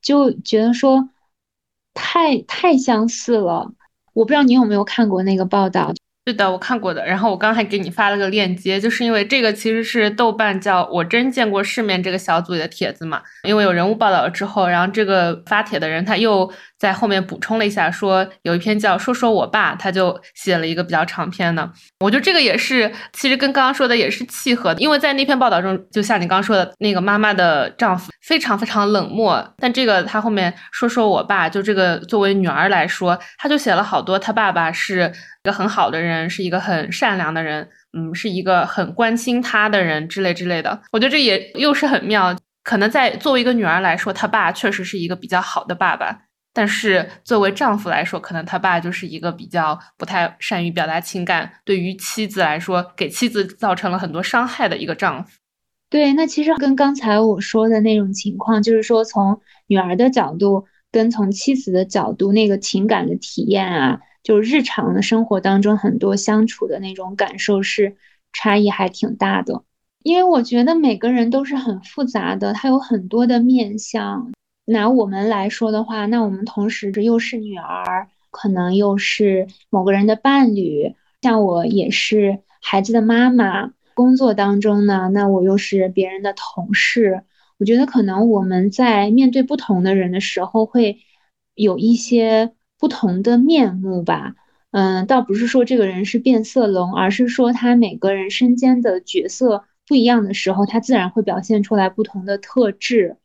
[0.00, 1.08] 就觉得说
[1.92, 3.72] 太太相似了。
[4.12, 5.92] 我不知道你有没有看过那个报道，
[6.24, 7.04] 对的，我看过的。
[7.04, 13.20] 然后我刚还给你发了个链接，就是因为这个其实是豆瓣叫“我真见过世面”这个小组里的帖子嘛。
[13.42, 21.70] 因为有人物报道了之后，然后这个发帖的人他又在后面补充了一下，说有一篇叫“说说我爸”，他就写了一个比较长篇的。
[22.00, 35.12] 我觉得这个也是，其实跟刚刚说的也是契合的，因为在那篇报道中，就像你刚刚说的那个妈妈的丈夫非常非常冷漠，但这个他后面说说我爸，就这个作为女儿来说，他就写了好多他爸爸是。
[35.44, 40.80] 一个很好的人，是一个很善良的人，嗯，是一个很关心他的人之类之类的。
[40.90, 42.34] 我觉得这也又是很妙。
[42.62, 46.18] 可能在作为一个女儿来说，他爸确实是一个比较好的爸爸，
[46.54, 55.30] 但是作为丈夫来说，可能他爸就是一个比较不太善于表达情感，对于妻子来说，给妻子造成了很多伤害的一个丈夫。
[55.90, 64.00] 对，那其实跟刚才我说的那种情况，就是说从女儿的角度跟从妻子的角度，那个情感的体验啊。
[64.24, 67.94] 就日常的生活当中，很多相处的那种感受是
[68.32, 69.62] 差异还挺大的。
[70.02, 74.32] 因为我觉得每个人都是很复杂的，他有很多的面相。
[74.64, 80.94] 拿我们来说的话，那我们同时这又是女儿，可能又是某个人的伴侣。
[81.20, 87.24] 像我也是孩子的妈妈，工作当中呢，那我又是别人的同事。
[87.58, 91.00] 我觉得可能我们在面对不同的人的时候，会
[91.54, 92.54] 有一些。
[92.78, 94.34] 不同的面目吧，
[94.70, 103.16] 嗯，倒不是说这个人是变色龙，而是说他每个人身兼的角色不一样的时候，他自然会表现出来不同的特质。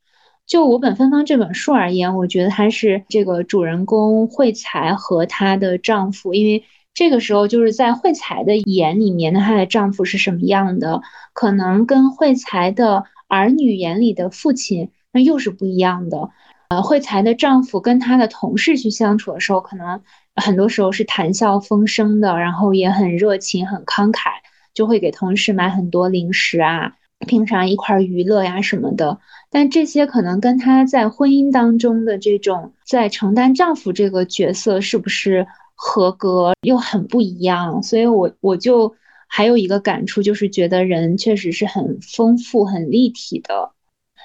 [0.45, 11.01] 就我本芬芳这本书而言，我觉得他是这个主人公惠才和她的丈夫，因为这个时候就是在惠才的眼里面，她的丈夫是什么样的，
[11.33, 16.29] 可能跟惠才的儿女眼里的父亲那又是不一样的。
[16.69, 19.99] 呃，慧才的丈夫跟他的同事去相处的时候，可能
[20.35, 24.29] 很多时候是谈笑风生的，然后也很热情、很慷慨，
[24.75, 26.93] 就会给同事买很多零食啊，
[27.25, 29.17] 平常一块娱乐呀什么的。
[29.49, 37.81] 但这些可能跟他在婚姻当中的这种在承担丈夫这个角色是不是合格又很不一样。
[37.81, 38.95] 所以我我就
[39.27, 43.71] 还有一个感触，就是觉得人确实是很丰富、很立体的。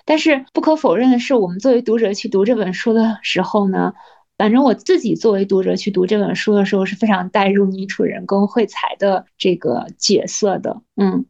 [0.06, 3.94] 但是不可否认的是，我们作为读者去读这本书的时候呢，
[4.36, 10.82] 反正我自己作为读者去读这本书的时候是非常带入女主人公惠才的这个角色的。
[10.96, 11.24] 嗯，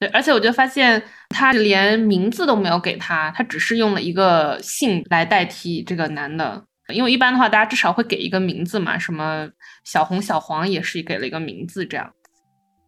[0.00, 6.64] 对，而且我就发现他连名字都没有给他，他只是用了一个姓来代替这个男的。
[6.92, 9.48] 因为一般的话，大家至少会给一个名字嘛，什么
[9.84, 12.10] 小红、小黄也是给了一个名字这样。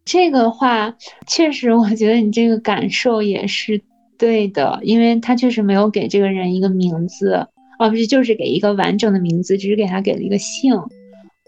[0.03, 0.93] 这个话
[1.25, 3.81] 确实，我觉得你这个感受也是。
[4.21, 7.47] 对的，因为他确实没有给这个人一个名字，
[7.79, 10.79] 哦，不是，就是给一个完整的名字，只是给他给了一个姓。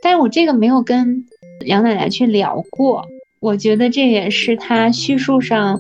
[0.02, 1.24] 但是我这个没有跟
[1.68, 3.06] 杨奶奶去聊过，
[3.40, 5.80] 我觉得这也是他叙述上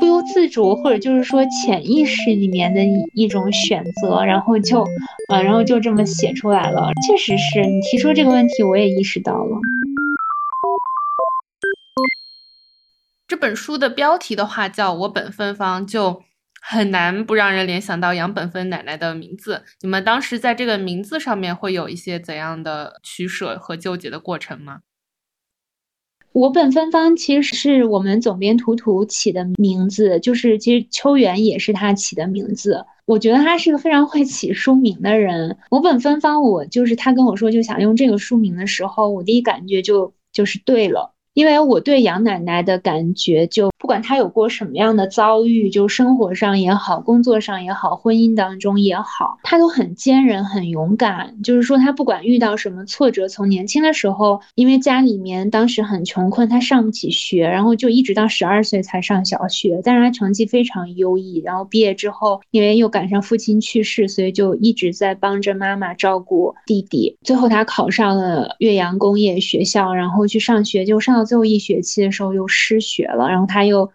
[0.00, 2.80] 不由自主，或者就是说潜意识里面的
[3.14, 4.84] 一种选择，然后就，
[5.28, 6.90] 呃，然后就这么写出来了。
[7.06, 9.56] 确实是你提出这个问题，我也意识到了。
[13.34, 16.22] 这本书的标题的话叫我本芬芳，就
[16.62, 19.64] 很难不让人联想到杨本芬奶奶的名字。
[19.80, 24.82] 你们当时在这个名字上面会有一些怎样的取舍和纠结的过程吗？
[26.30, 32.86] 我本芬芳其实是我们总编图图起的名字，就是其实秋元也是他起的名字。
[33.04, 35.58] 我觉得他是个非常会起书名的人。
[35.70, 41.13] 我本芬芳，我就是他跟我说就想用这个书名的时候，我第一感觉就就是对了。
[41.34, 51.42] 因为我对杨奶奶的感觉，就不管她有过什么样的遭遇，就生活上也好，工作上也好，婚姻当中也好，她都很坚韧、很勇敢。
[51.42, 59.80] 就是说，她不管遇到什么挫折，从年轻的时候，因为家里面当时很穷困，她上不起学，然后就一直到十二岁才上小学。
[59.82, 67.16] 但是她成绩非常优异，然后毕业之后，因为又赶上父亲去世，所以就一直在帮着妈妈照顾弟弟。
[67.24, 71.23] 最后，她考上了岳阳工业学校，然后去上学，就上。
[71.24, 73.92] 最后一学期的时候又失学了，然后他又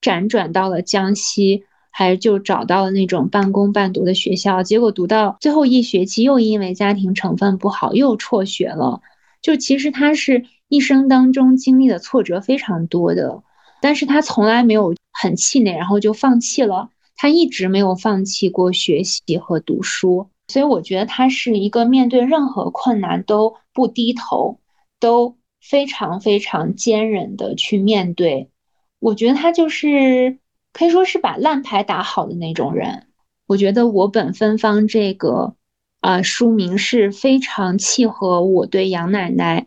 [0.00, 4.62] 辗转到了江西，还就找到了那种半工半读的学校。
[4.62, 9.00] 结果读到最后一学期，又因为家庭成分不好，又辍学了。
[9.40, 13.42] 就其实他是一生当中经历的挫折非常多的，
[13.80, 16.88] 但是他从来没有很气馁，然后就放弃了。
[17.16, 24.58] 他一直没有放弃过学习和读书，所以我觉得他是一个面对任何困难都不低头，
[24.98, 25.36] 都。
[25.62, 28.50] 非常非常坚韧的去面对，
[28.98, 30.38] 我觉得他就是
[30.72, 33.06] 可以说是把烂牌打好的那种人。
[33.46, 35.54] 我觉得我本芬芳这个
[36.00, 39.66] 啊书名是非常契合我对杨奶奶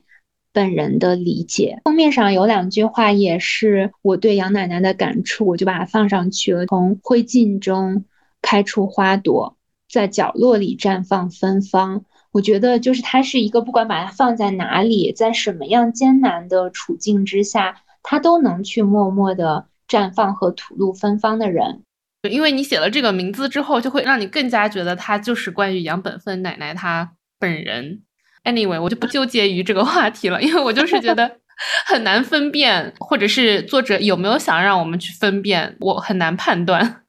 [0.51, 1.81] 本人的理解。
[1.85, 6.65] 封面上有两句话，也是我对杨奶奶的感触，我就把它放上去了。
[6.65, 8.05] 从灰烬中
[8.41, 9.57] 开出花朵，
[9.89, 12.03] 在角落里绽放芬芳。
[12.35, 21.83] 我觉得，就是他是一个不管把它放在哪里，在什么样艰难的处境之下，他都能去默默的绽放和吐露芬芳的人。
[22.29, 28.01] 因为你写了这个名字之后，就会让你更加觉得他就是关于杨本芬奶奶她本人。
[28.43, 31.37] Anyway，我就不纠结于这个话题了，因为我就是觉得
[31.85, 37.03] 很难分辨，或者是作者有没有想让我们去分辨，我很难判断。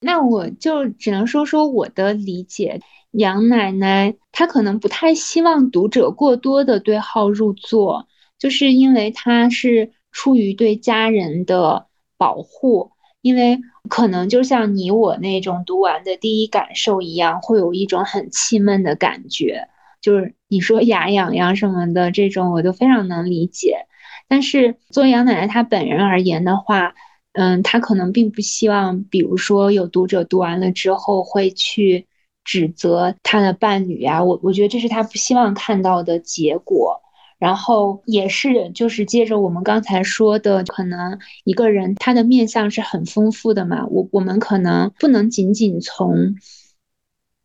[0.00, 2.80] 那我就只能说说我的理解。
[3.12, 8.08] 杨奶奶她可能不太希望读者过多的对号入座，
[8.38, 11.86] 就是因为她是出于对家人的
[12.16, 12.90] 保护，
[13.20, 13.60] 因为
[13.90, 19.68] 可能就像你我那种读完的第一感受一样，会有一种很气闷的感觉，
[20.00, 23.86] 就是你说牙痒痒什么的这种，我都非常能理解。
[24.26, 26.94] 但是作为杨奶奶她本人而言的话，
[27.32, 32.06] 嗯，她可能并不希望，比如说有读者读完了之后会去。
[32.44, 37.00] 指责他的伴侣呀，我我觉得这是他不希望看到的结果。
[37.38, 43.84] 然后也是，就是接着我们刚才说的，可能一个人他的面相是很丰富的嘛。
[43.88, 46.36] 我我们可能不能仅仅从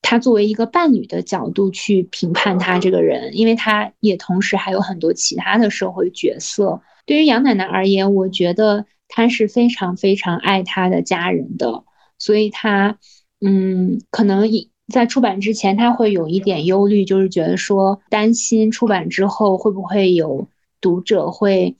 [0.04, 6.80] 他作为一个伴侣的角度去评判他这个人，因为他也同时还有很多其他的社会角色。
[7.08, 11.86] 对于杨奶奶而言，我觉得她是非常非常爱她的家人的，
[12.20, 13.00] 所以她
[13.41, 14.70] 嗯，可能以。
[14.88, 20.48] 在出版之前，他会有一点忧虑，就是觉得说担心出版之后会不会有
[20.80, 21.76] 读者会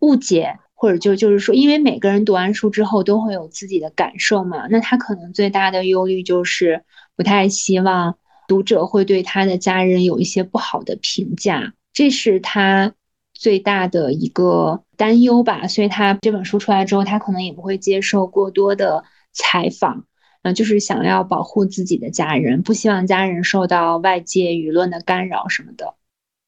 [0.00, 6.84] 误解，或者就就是说，因为每个人读完书之后都会有自己的感受嘛，那他可能最大的忧虑就是
[7.16, 12.92] 不太希望读者会对他的家人有一些不好的评价，这是他
[13.32, 15.66] 最大的一个担忧吧。
[15.66, 20.04] 所以他这本书出来之后，他可能也不会接受过多的采访。
[20.52, 25.94] 就是想要保护自己的家人，不希望家人受到外界舆论的干扰什么的。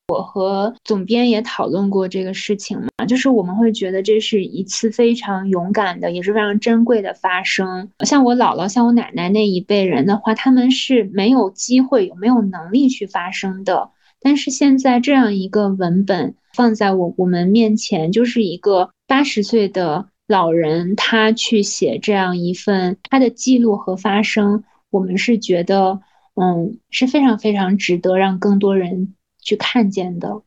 [0.09, 7.89] 我和总编也讨论过这个事情嘛，就是我们会觉得这是一次非常勇敢的，也是非常珍贵的发生。
[8.01, 13.91] 像我姥姥、像我奶奶那一辈人的话，他们是没有机会、有没有能力去发声的。
[14.21, 20.07] 但是现在这样一个文本放在我我们面前，就是一个八十岁的。
[20.31, 26.01] 老人他去写这样一份他的记录和发声，我们是觉得，
[26.35, 30.43] 嗯，是非常非常值得让更多人去看见的，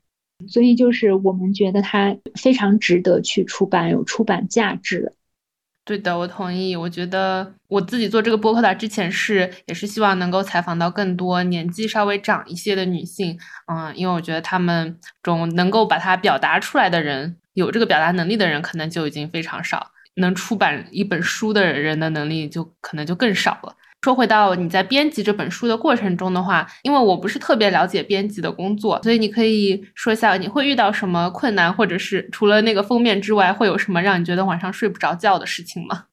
[0.47, 5.11] 所以就是我们觉得他非常值得去出版，有出版价值。
[5.85, 6.75] 对的，我同意。
[6.75, 17.37] 我觉得我自己做这个播客的之前是也是希望能够采访到更多年纪稍微长一些的女性，嗯，因为我觉得她们中能够把它表达出来的人。
[17.53, 23.75] 有这个表达能力的人可能就已经非常少，能出版一本书的人的能力就可能就更少了。
[24.03, 36.03] 说回到你在编辑这本书的过程中的话，因为我不是特别了解编辑的工作，所以你可以说一下你会遇到什么困难，或者是除了那个封面之外，会有什么让你觉得晚上睡不着觉的事情吗？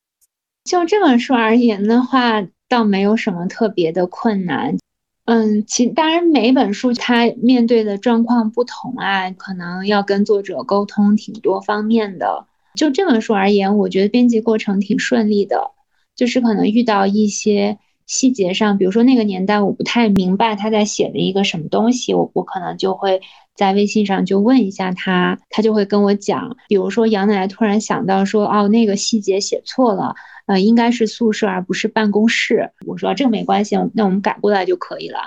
[0.62, 4.76] 就这本书而言的话，倒没有什么特别的困难。
[5.24, 12.46] 嗯，其当然每一本书它面对的状况不同啊，可能要跟作者沟通挺多方面的。
[12.76, 15.72] 就这本书而言，我觉得编辑过程挺顺利的，
[16.20, 23.22] 就是可能遇到一些细节上，比如说那个年代我不太明白他在写的一个什么东西，我我可能就会
[23.56, 26.58] 在微信上就问一下他，他就会跟我讲。
[26.68, 30.14] 比如说杨奶奶突然想到说，哦，那个细节写错了。
[30.44, 32.70] 呃，应该是宿舍而不是办公室。
[32.86, 35.20] 我说这个没关系，那我们改过来就可以了。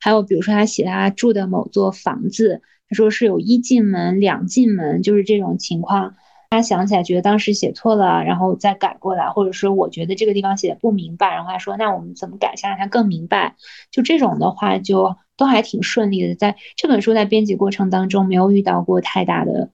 [0.00, 6.14] 还有比如说他写他住的某座房子，他说是有一进门两进门，就是这种情况。
[6.50, 13.54] 他想起来觉得当时写错了，然后再改过来，或者说我觉得这个地方写的不明白，然后他说那我们怎么改一下让他更明白？
[13.90, 16.34] 就这种的话就都还挺顺利的。
[16.34, 19.70] 在这本书在编辑过程当中没有遇到过太大的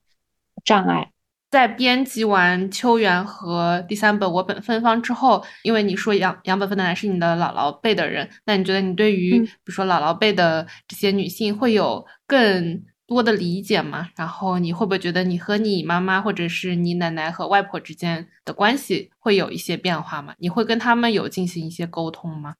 [0.64, 1.10] 障碍。
[1.52, 14.08] 在编辑完《秋园》和第三本《我本芬芳》之后，因为你说杨杨本芬奶奶是你的姥姥辈的人，那你觉得你对于比如说姥姥辈的这些女性会有更多的理解吗？
[14.16, 20.34] 然后你会不会觉得你和你妈妈或者是你奶奶和外婆之间的关系会有一些变化吗？
[20.38, 22.54] 你会跟他们有进行一些沟通吗？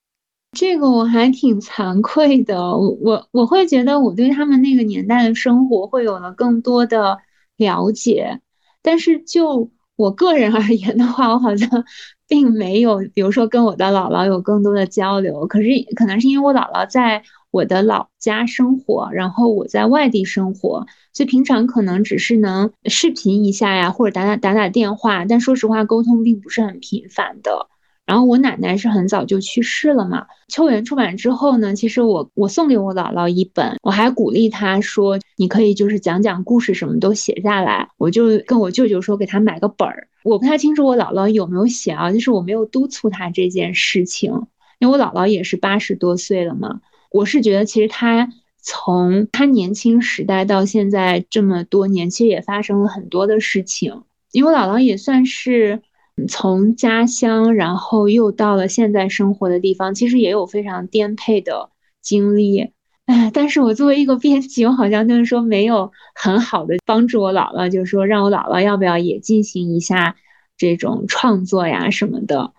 [0.53, 7.19] 这个我还挺惭愧的，我我我会觉得我对他们那个年代的生活会有了更多的
[7.57, 8.41] 了解。
[8.81, 11.69] 但是就我个人而言的话，我好像
[12.29, 15.47] 并没有，比如说跟我的姥姥有更多的交流。
[15.47, 17.25] 可是可能是因为我姥姥在
[17.55, 27.69] 我的老家生活，然后我在外地生活，所以平常可能只是能视频一下呀，或者打打打打电话，但说实话，沟通并不是很频繁的。
[28.07, 30.27] 然后我奶奶是很早就去世了嘛。
[30.49, 37.89] 秋园出版之后呢，其实我我送给我姥姥一本，我还鼓励她说，你可以就是讲讲故事，什么都写下来。
[37.99, 40.09] 我就跟我舅舅说，给他买个本儿。
[40.25, 44.33] 我不太清楚我姥姥有没有写啊，就是我没有督促她这件事情，
[44.81, 46.81] 因为我姥姥也是八十多岁了嘛。
[47.15, 48.29] 我是觉得其实她
[48.61, 54.03] 从她年轻时代到现在这么多年，其实也发生了很多的事情。
[54.33, 55.83] 因为我姥姥也算是。
[56.29, 62.71] 从家乡，然后又到了现在生活的地方，其实也有非常颠沛的经历。
[63.07, 70.15] 哎，但是我作为一个编辑，我好像就是说没有很好的帮助我姥姥，就是说让我姥姥要不要也进行一下
[70.57, 72.53] 这种创作呀什么的。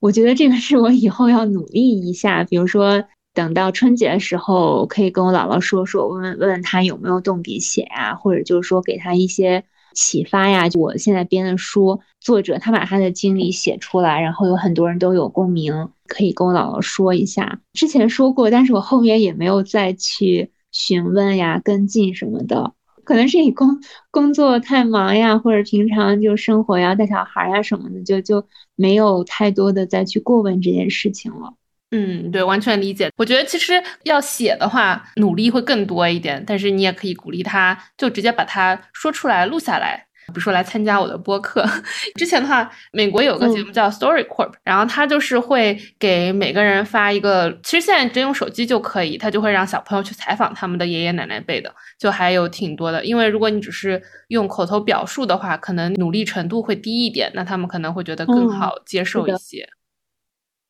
[0.00, 3.04] 我觉得这个是我以后要努力一下，比如说
[3.38, 9.64] 等到春节的时候，可以跟我姥姥说说，问问问问他有没有动笔写呀，或者就是说给他一些。
[9.94, 10.68] 启发呀！
[10.68, 17.60] 就我现在编的书，作者他把他的经历写出来，然后有很多人都有共鸣，可以跟我姥姥说一下。
[17.72, 22.74] 之前说过，但是我后面也没有再去询问呀、跟进什么的。
[23.02, 23.80] 可能是你工
[24.12, 31.54] 工作太忙呀，或者平常就生活呀、带小孩呀什么的，就就没有太多的再去过问这件事情了。
[31.90, 33.10] 嗯，对，完全理解。
[33.16, 36.42] 我觉得其实要写的话，努力会更多一点。
[36.46, 40.04] 但是你也可以鼓励他，就直接把它说出来，录下来。
[40.28, 41.64] 比如说来参加我的播客。
[42.16, 53.02] 之前的话，美国有个节目叫 Story Corp，然后他就是会给每个人发一个，其实现在直接用手机就可以，他就会让小朋友去采访他们的爷爷奶奶辈的，就还有挺多的。
[53.06, 59.66] 因为如果你只是用口头表述的话，可能努力程度会低一点，那他们可能会觉得更好接受一些。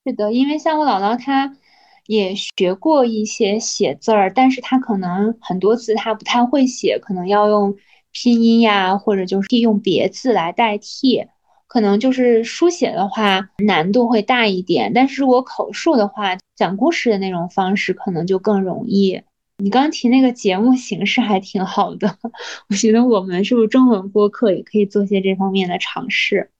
[0.08, 1.54] 是的，因为像我姥姥，她
[2.06, 7.76] 也学过一些写字儿，但是她可能很多字她不太会写，可能要用
[8.10, 11.26] 拼音呀，或者就是用别字来代替，
[11.66, 14.92] 可能就是书写的话难度会大一点。
[14.94, 19.20] 但是如果口述的话，讲故事的那种方式可能就更容易。
[19.58, 22.16] 你刚提那个节目形式还挺好的，
[22.70, 26.50] 我觉得我们是不是中文播客也可以做些这方面的尝试？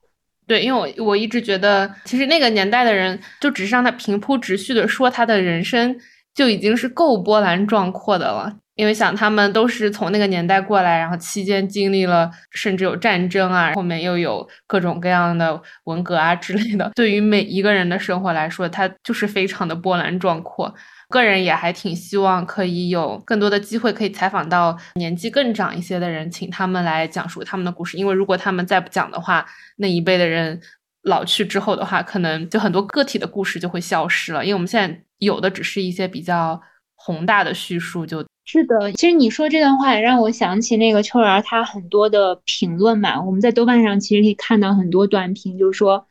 [0.49, 5.95] 对，因为我我一直觉得，其实那个年代的人，就只是让他平铺直叙的说他的人生，
[6.35, 8.57] 就已经是够波澜壮阔的了。
[8.75, 16.91] 因为想他们都是从那个年代过来，然后期间经历了，甚至有战争啊，后面又有各种各样的文革啊之类的。
[16.95, 20.73] 对于每一个人的生活来说，他就是非常的波澜壮阔。
[21.09, 27.97] 个人也还挺希望可以有更多的机会，可以采访到年纪更长一些的人，请他们来讲述他们的故事。
[27.97, 29.47] 因为如果他们再不讲的话，
[29.77, 30.61] 那一辈的人
[31.03, 34.45] 老去之后的话，可能就很多个体的故事就会消失了。
[34.45, 36.61] 因为我们现在有的只是一些比较
[36.95, 38.05] 宏大的叙述。
[38.05, 43.19] 就是的，其实你说这段话也让我想起那个秋儿他很多的评论嘛。
[43.23, 46.07] 我们在豆瓣上其实可以看到很多短评，就是说。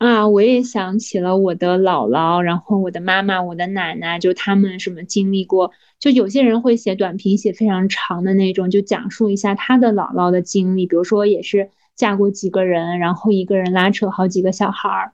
[0.00, 5.72] 啊，我也想起了我的姥姥，然后我的妈妈，我的奶奶，就他们什么经历过？
[5.98, 15.12] 就有些人会写短评，写非常长的那种，就讲述一下他的姥姥的经历，比如说也是嫁过几个人，然后一个人拉扯好几个小孩儿。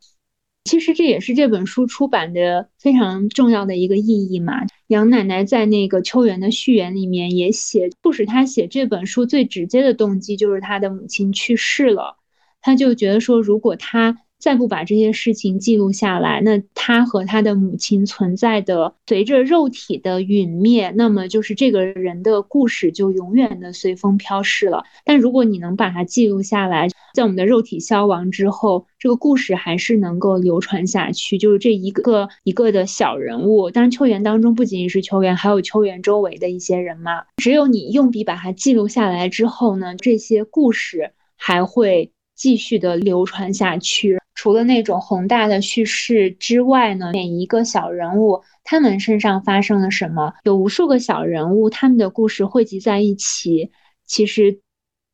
[0.66, 4.53] 其实这也是这本书出版的非常重要的一个意义嘛。
[4.87, 12.18] 杨奶奶在那个秋园的序言里面也写，促使她写这本书最直接的动机就是她的母亲去世了，
[12.61, 14.18] 她就觉得说，如果她。
[14.39, 24.84] 再不把这些事情记录下来，那他和他的母亲存在的随着肉体的陨灭，那么就是这个人的故事就永远的随风飘逝了。
[25.05, 31.39] 但如果你能把它记录下来，在我们的肉体消亡之后，这个故事还是能够流传下去。
[31.39, 37.24] 就是这一个一个的小人物，当然秋园当中不仅仅是秋园，还有秋园周围的一些人嘛。
[37.39, 44.18] 只有你用笔把它记录下来之后呢，这些故事还会继续的流传下去。
[44.47, 50.34] 除了那种宏大的叙事之外呢，每一个小人物他们身上发生了什么？
[50.44, 53.72] 有无数个小人物，他们的故事汇集在一起，
[54.07, 54.61] 其实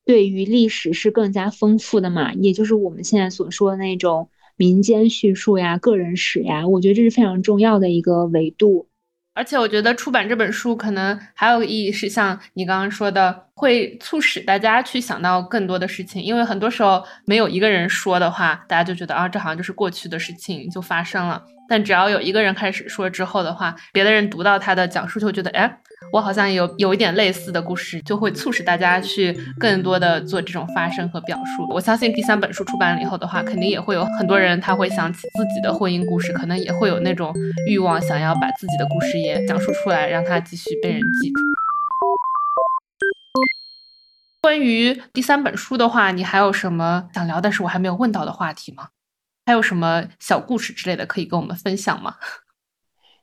[0.05, 2.35] 对于历史是更加丰富的嘛。
[2.35, 4.29] 也就是我们现在所说的那种
[4.59, 8.89] 民间叙述呀、个人史呀，我觉得这是非常重要的一个维度。
[9.35, 16.23] 而且我觉得出版这本书可能还有意义是，像你刚刚说的，会促使大家去想到更多的事情。
[16.23, 21.43] 因为很多时候没有一个人说的话，大家就觉得啊，这好像就是过去的事情就发生了。
[21.69, 25.79] 但只要有一个人开始说之后的话，别的人读到他的讲述，就觉得哎，
[26.11, 31.67] 我好像有有一点类似的故事，就会促使大家去更多的做这种发声和表述。
[31.71, 37.33] 我相信第三本书出版了以后的话，肯定也会有很多人他会想起自己的婚姻故事，可能也会有那种
[37.69, 41.41] 欲望，想要把自己的故事也讲述出来，让它继续被人记住。
[44.43, 48.89] 关于第三本书的话，你还有什么想聊的是我还没有问到的话题吗？
[49.47, 52.17] 还有什么小故事之类的可以跟我们分享吗？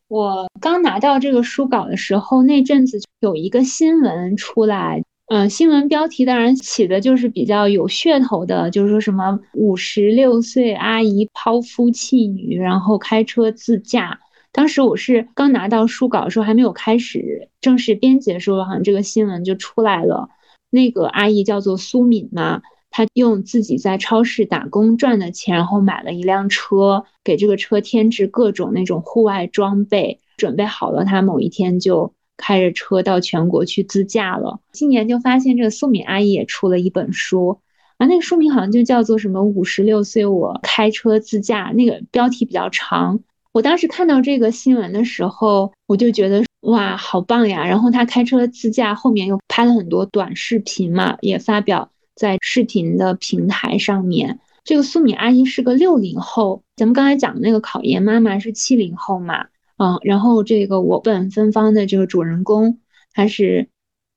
[0.09, 14.19] 我刚拿到这个书稿的时候，那阵子有一个新闻出来，嗯，新闻标题当然起的就是比较有噱头的，就是说什么五十六岁阿姨抛夫弃女，然后开车自驾。
[14.51, 20.27] 当时我是刚拿到书稿的时候，还没有开始正式编辑的时候，好像这个新闻就出来了。
[20.71, 22.63] 那个阿姨叫做苏敏嘛。
[22.91, 34.59] 他用自己在超市打工赚的钱，然后买了一辆车，给这个车添置各种那种户外装备，准备好了，他某一天就开着车到全国去自驾了。
[34.71, 37.59] 今年就发现这个苏敏阿姨也出了一本书，
[37.97, 43.19] 啊，那个书名好像就叫做什么“五十六岁我开车自驾”，那个标题比较长。
[43.51, 47.65] 我当时看到这个新闻的时候，我就觉得哇，好棒呀！
[47.65, 51.89] 然后他开车自驾，后面又拍了很多短视频嘛，也发表。
[52.19, 59.45] 在视频的平台上面，这个苏敏阿姨是个六零后，咱们刚才讲的那个考研妈妈是七零后嘛，
[59.77, 62.79] 嗯，然后这个我本芬芳的这个主人公
[63.13, 63.69] 他是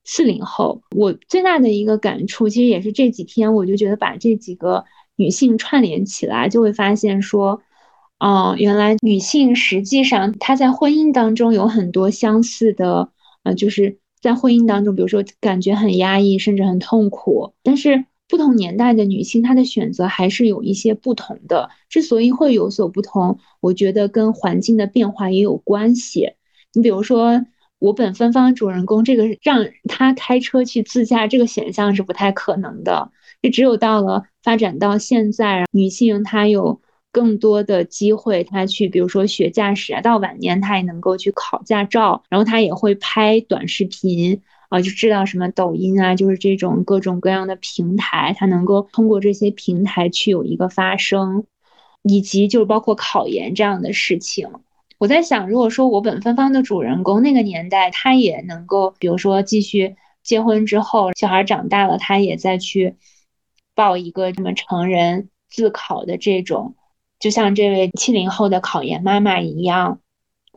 [0.03, 0.82] 四零后。
[0.96, 4.84] 我最大的一个感触，其实也是这几天，我就觉得把这几个
[5.14, 7.62] 女性串联起来，就会发现说，
[8.18, 13.11] 哦，原来女性实际上她在婚姻当中有很多相似的，
[13.44, 14.01] 呃，就是。
[14.22, 21.68] 在婚姻当中，比如说感觉很压抑，甚至很痛苦，但是不同年代的女性，她的选择还是有一些不同的。
[21.88, 26.34] 之所以会有所不同，我觉得跟环境的变化也有关系。
[26.72, 27.44] 你比如说，
[27.80, 33.10] 我本芬芳主人公，这个让他开车去自驾，这个选项是不太可能的。
[33.42, 36.80] 就只有到了发展到现在，女性她有。
[37.12, 44.40] 更多的机会，他去，比如说学驾驶啊，到晚年他也能够去考驾照，然后他也会拍短视频
[44.70, 51.44] 啊，就知道什么抖音啊，就是这种各种各样的平台，他能够通过这些平台去有一个发声，
[52.02, 54.48] 以及就是包括考研这样的事情。
[54.98, 62.94] 我在想，如果说我本芬芳的主人公那个年代，他也能够，比如说继续结婚之后，小孩长大了，他也再去
[63.74, 66.76] 报一个什么成人自考的这种。
[67.22, 70.00] 就像这位七零后的考研妈妈一样，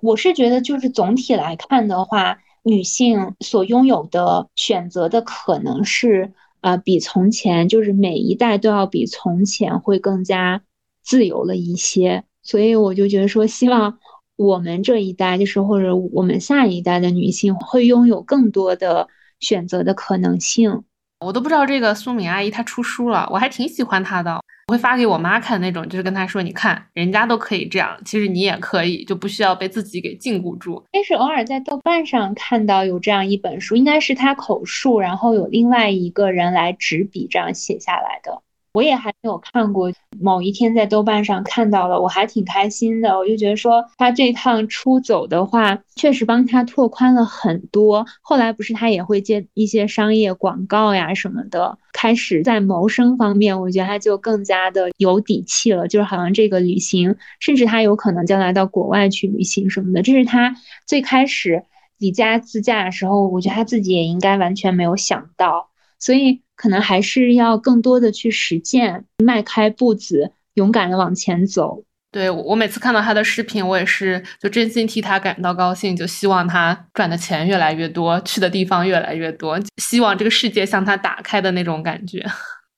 [0.01, 10.63] 我是觉得，就是总体来看的话，女性所拥有的选择的可能是，呃，比从前，就是每一代都要比从前会更加
[11.03, 12.23] 自由了一些。
[12.41, 13.99] 所以我就觉得说，希望
[14.35, 19.07] 我们这一代，就是或者我们下一代的女性，会拥有更多的
[19.39, 20.83] 选择的可能性。
[21.19, 24.41] 我都不知道这个苏敏阿姨她出书了，我还挺喜欢她的。
[24.67, 38.41] 我会发给我妈看那种，就是跟她说：“你看，人家都可以这样，其实你也可以，就不需要被自己给禁锢住。”但是偶尔在豆瓣上看到有这样一本书，应该是她口述，然后有另外一个人来执笔这样写下来的。
[38.75, 43.17] 我也还没有看过，某一天在豆瓣上看到了，我还挺开心的。
[43.17, 48.05] 我就觉得说他这趟出走的话，确实帮他拓宽了很多。
[48.21, 55.87] 后来不是他也会接一些商业广告呀什么的，开始在谋生方面，我觉得他就更加的有底气了。
[55.87, 60.53] 就是好像这个旅行，甚至他有可能将来到国外去旅行什么的，这是他
[60.85, 61.63] 最开始
[61.97, 65.69] 离家自驾的时候，我觉得他自己也应该完全没有想到，
[65.99, 66.41] 所以。
[66.57, 71.83] 可能还是要更多的去实践，迈开步子，勇敢的往前走。
[72.13, 82.25] 对我每次看到他的视频，我也是就真心替他感到高兴，就希望他赚的钱越来越多，去的地方越来越多，希望这个世界向他打开的那种感觉。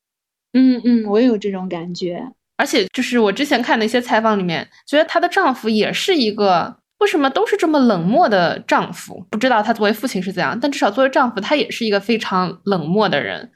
[0.57, 2.19] 嗯嗯，我也有这种感觉。
[2.57, 6.77] 而且就是我之前看的一些采访里面，觉得她的丈夫也是一个。
[6.99, 9.25] 为什么都是这么冷漠的丈夫？
[9.29, 13.51] 不知道他作为父亲是怎样，但至少作为丈夫，他也是一个非常冷漠的人。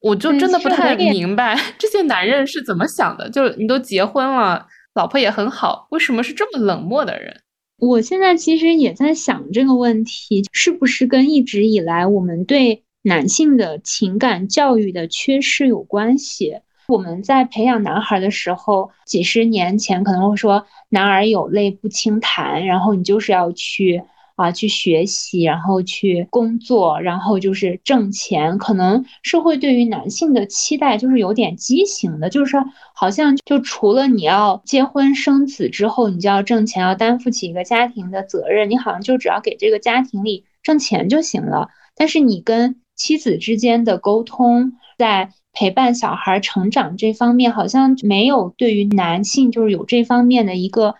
[0.00, 3.30] 我就真的不太明白这些男人是怎么想的。
[3.30, 7.40] 就你都结婚了，老婆也很好，为什么是这么冷漠的人？
[7.78, 16.60] 我现在其实也在想这个问题，是不是跟一直以来我们对男性的情感教育的缺失有关系？
[16.92, 24.02] 我们在培养男孩的时候，几十年前可能会说“男儿有泪不轻弹”，然后你就是要去。
[24.34, 28.56] 啊，去学习，然后去工作，然后就是挣钱。
[28.56, 32.56] 可能社会对于男性的期待就是有点畸形的，就是
[32.94, 38.70] 好像就除了你要结婚生子之后，你就要挣钱，要担负起一个家庭的责任。
[38.70, 41.68] 你好像就只要给这个家庭里挣钱就行了。
[41.94, 50.94] 但是你跟妻子之间的沟通，在陪伴小孩成长这方面，好像没有对于男性就是有这方面的一个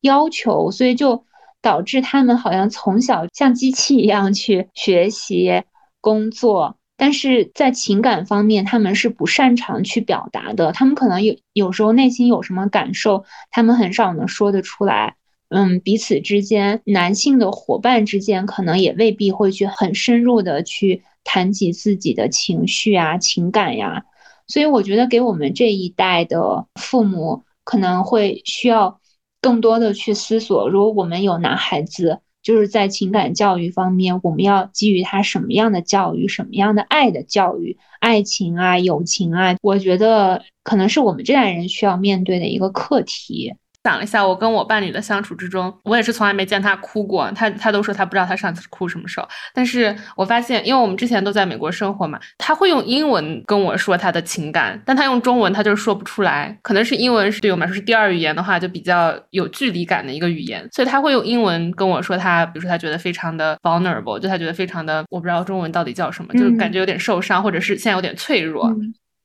[0.00, 1.24] 要求，所以就
[1.60, 5.62] 导致他们好像从小像机器一样去学习
[6.00, 6.76] 工作。
[6.96, 10.72] 但是在情感方面，他们是不擅长去表达的。
[10.72, 15.14] 他们可能有有时候内心有什么感受，他们很少能说得出来。
[15.48, 24.04] 嗯，彼此之间，男性的伙伴之间，可能也未必会去很深入的去谈及自己的情绪啊、情感呀。
[24.46, 29.00] 所以，我觉得给我们这一代的父母，可能会需要
[29.40, 32.20] 更多的去思索：如果我们有男孩子。
[32.40, 43.54] 就是在情感教育方面，我们要给予他什么样的教育，什么样的爱的教育，爱情啊，友情啊，我觉得可能是我们这代人需要面对的一个课题。
[43.88, 47.30] 想了一下，我跟我伴侣的相处之中，我也是从来没见他哭过。
[47.30, 49.26] 他他都说他不知道他上次哭什么时候。
[49.54, 56.54] 但是我发现，因为我们之前都在美国生活嘛，他会用英文跟我说他的情感，但他用中文他就是说不出来。
[56.60, 68.70] 可能是英文是对我们来说是第二语言的话，就比较有距离感的一个语言，所以他会用英文跟我说他，比如说他觉得非常的 vulnerable，就他觉得非常的，我不知道中文到底叫什么，就是感觉有点受伤，或者是现在有点脆弱。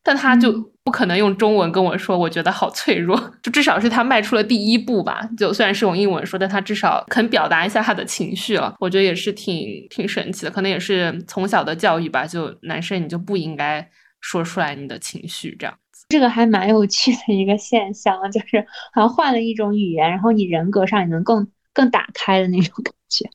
[0.04, 0.52] 但他就
[0.84, 3.18] 不可能用中文跟我说，我觉得好脆弱。
[3.42, 5.28] 就至少是他迈出了第一步吧。
[5.38, 8.76] 就虽然是用英文说，但他至少肯表达一下他的情绪了。
[8.80, 12.26] 我觉得也是挺挺神奇的，可能也是从小的教育吧。
[12.26, 13.90] 就男生你就不应该
[14.20, 16.06] 说出来你的情绪，这样子。
[16.10, 18.60] 这个还蛮有趣的一个现象，就是
[18.94, 23.30] 好像换了一种语言，然后你人格上也能更更打开的那种感觉。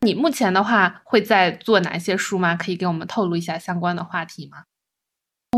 [0.00, 2.56] 你目前的话会在做哪些书吗？
[2.56, 4.64] 可以给我们透露一下相关的话题吗？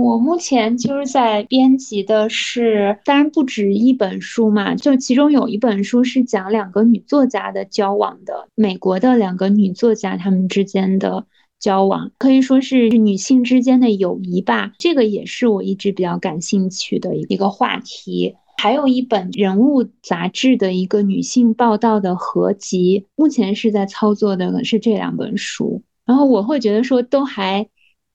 [0.00, 11.26] 我目前就是在编辑的是，当然不止一本书嘛，就其中有一本书是讲两个女作家的交往的，美国的两个女作家她们之间的
[11.60, 14.72] 交往，可以说是女性之间的友谊吧。
[14.78, 18.34] 这个也是我一直比较感兴趣的一个话题。
[18.56, 27.68] 还有一本人物杂志的一个女性报道的合集，目前是在操作的是这两本书，然后我会觉得说都还。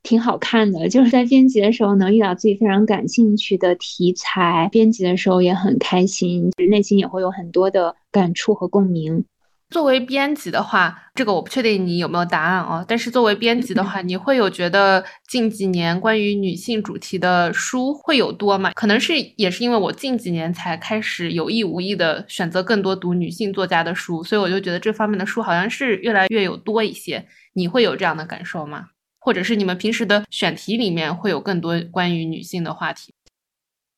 [0.04, 9.26] 挺好看的，就是在编辑的时候能遇到自己非常感兴趣的题材，编辑的时候也很开心，内心也会有很多的感触和共鸣。
[9.70, 12.84] 作为编辑的话，这个我不确定你有没有答案哦。
[12.88, 18.72] 但是作为编辑的话，你会有觉得近几年关于女性主题的书会有多吗？
[18.74, 27.28] 可能是也是因为我近几年才开始有意无意的选择更多读女性作家的书，所以我就觉得这方面的书好像是越来越有多一些。
[27.54, 28.86] 你会有这样的感受吗？
[29.20, 33.14] 或者是你们平时的选题里面会有更多关于女性的话题？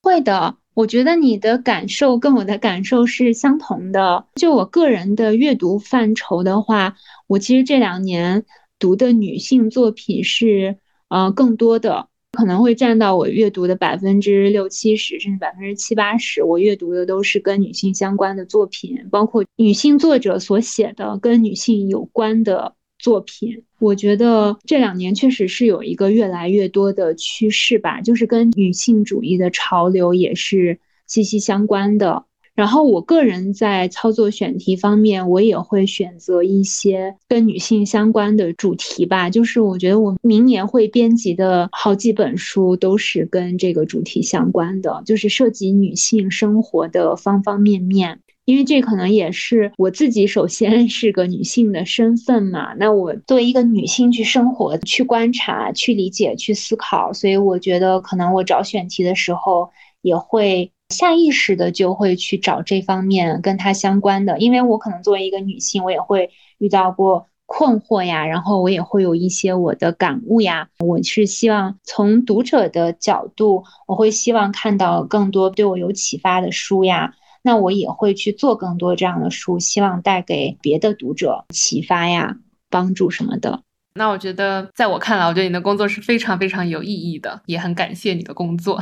[0.02, 4.26] 会的，我觉得你的感受跟我的感受是相同的。
[4.34, 6.96] 就我个人的阅读范畴的话，
[7.28, 8.44] 我其实这两年
[8.80, 10.78] 读的女性作品是
[11.10, 16.42] 呃更多的，可能会占到我阅读的百分之六七十，甚至百分之七八十。
[16.42, 22.74] 我阅读的都是跟女性相关的作品，包括女性作者所写的跟女性有关的。
[23.02, 32.26] 作品，我觉得这两年确实是有一个越来越多的趋势吧，就是跟女性主义的潮流也是息息相关的。
[32.54, 39.30] 然后我个人在操作选题方面，我也会选择一些跟女性相关的主题吧。
[39.30, 48.20] 就是我觉得我明年会编辑的好几本书都是跟这个主题相关的，就是涉及女性生活的方方面面。
[48.52, 59.70] 因为这可能也是我自己首先是个女性的身份嘛，那我作为一个女性去生活、去观察、去理解、去思考，所以我觉得可能我找选题的时候
[60.02, 77.14] 也会下意识的就会去找这方面跟它相关的，因为我可能作为一个女性，我也会遇到过困惑呀，然后我也会有一些我的感悟呀，我是希望从读者的角度，我会希望看到更多对我有启发的书呀。
[77.44, 82.38] 那我也会去做更多这样的书，希望带给别的读者启发呀、
[82.70, 83.62] 帮助什么的。
[83.96, 88.80] 那我觉得，在我看来，我觉得你的工作是非常非常有意义的，也很感谢你的工作。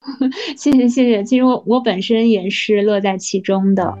[0.56, 3.98] 谢谢谢谢，其实我我本身也是乐在其中的。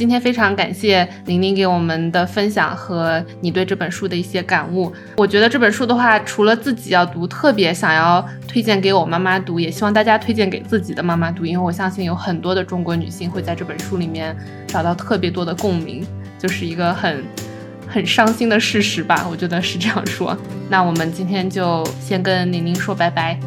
[0.00, 4.90] 今天非常感谢玲玲给我们的分享和你对这本书的一些感悟。
[5.18, 14.34] 我觉得这本书的话，除了自己要读，特别想要推荐给我妈妈读，也希望大家推荐给自己的妈妈读，因为我相信有很多的中国女性会在这本书里面
[14.66, 16.02] 找到特别多的共鸣，
[16.38, 17.22] 就是一个很
[17.86, 19.26] 很伤心的事实吧。
[19.30, 20.34] 我觉得是这样说。
[20.70, 23.38] 那我们今天就先跟玲玲说拜拜。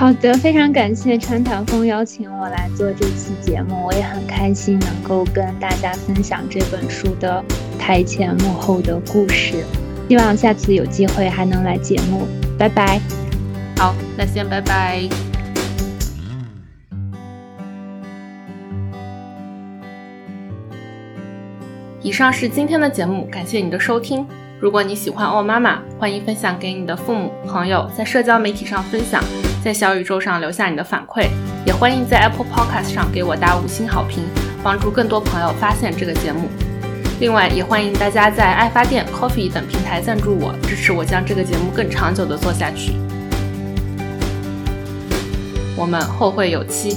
[0.00, 7.44] 好的，非常感谢川台风邀请我来做这期节目，我也很开心能够跟大家分享这本书的
[7.78, 9.62] 台前幕后的故事。
[10.08, 12.26] 希望下次有机会还能来节目，
[12.58, 12.98] 拜拜。
[13.76, 15.02] 好，那先拜拜。
[22.00, 24.26] 以上是今天的节目，感谢你的收听。
[24.58, 29.22] 如果你喜欢奥妈妈，欢迎分享给你的父母、朋友，在社交媒体上分享，
[29.62, 31.28] 在小宇宙上留下你的反馈，
[31.66, 34.24] 也欢迎在 Apple Podcast 上给我打五星好评，
[34.62, 36.48] 帮助更多朋友发现这个节目。
[37.20, 42.94] 另外，也欢迎大家在爱发电、Coffee 等平台赞助我，支持我将这个节目更长久的做下去。
[45.76, 46.96] 我们后会有期。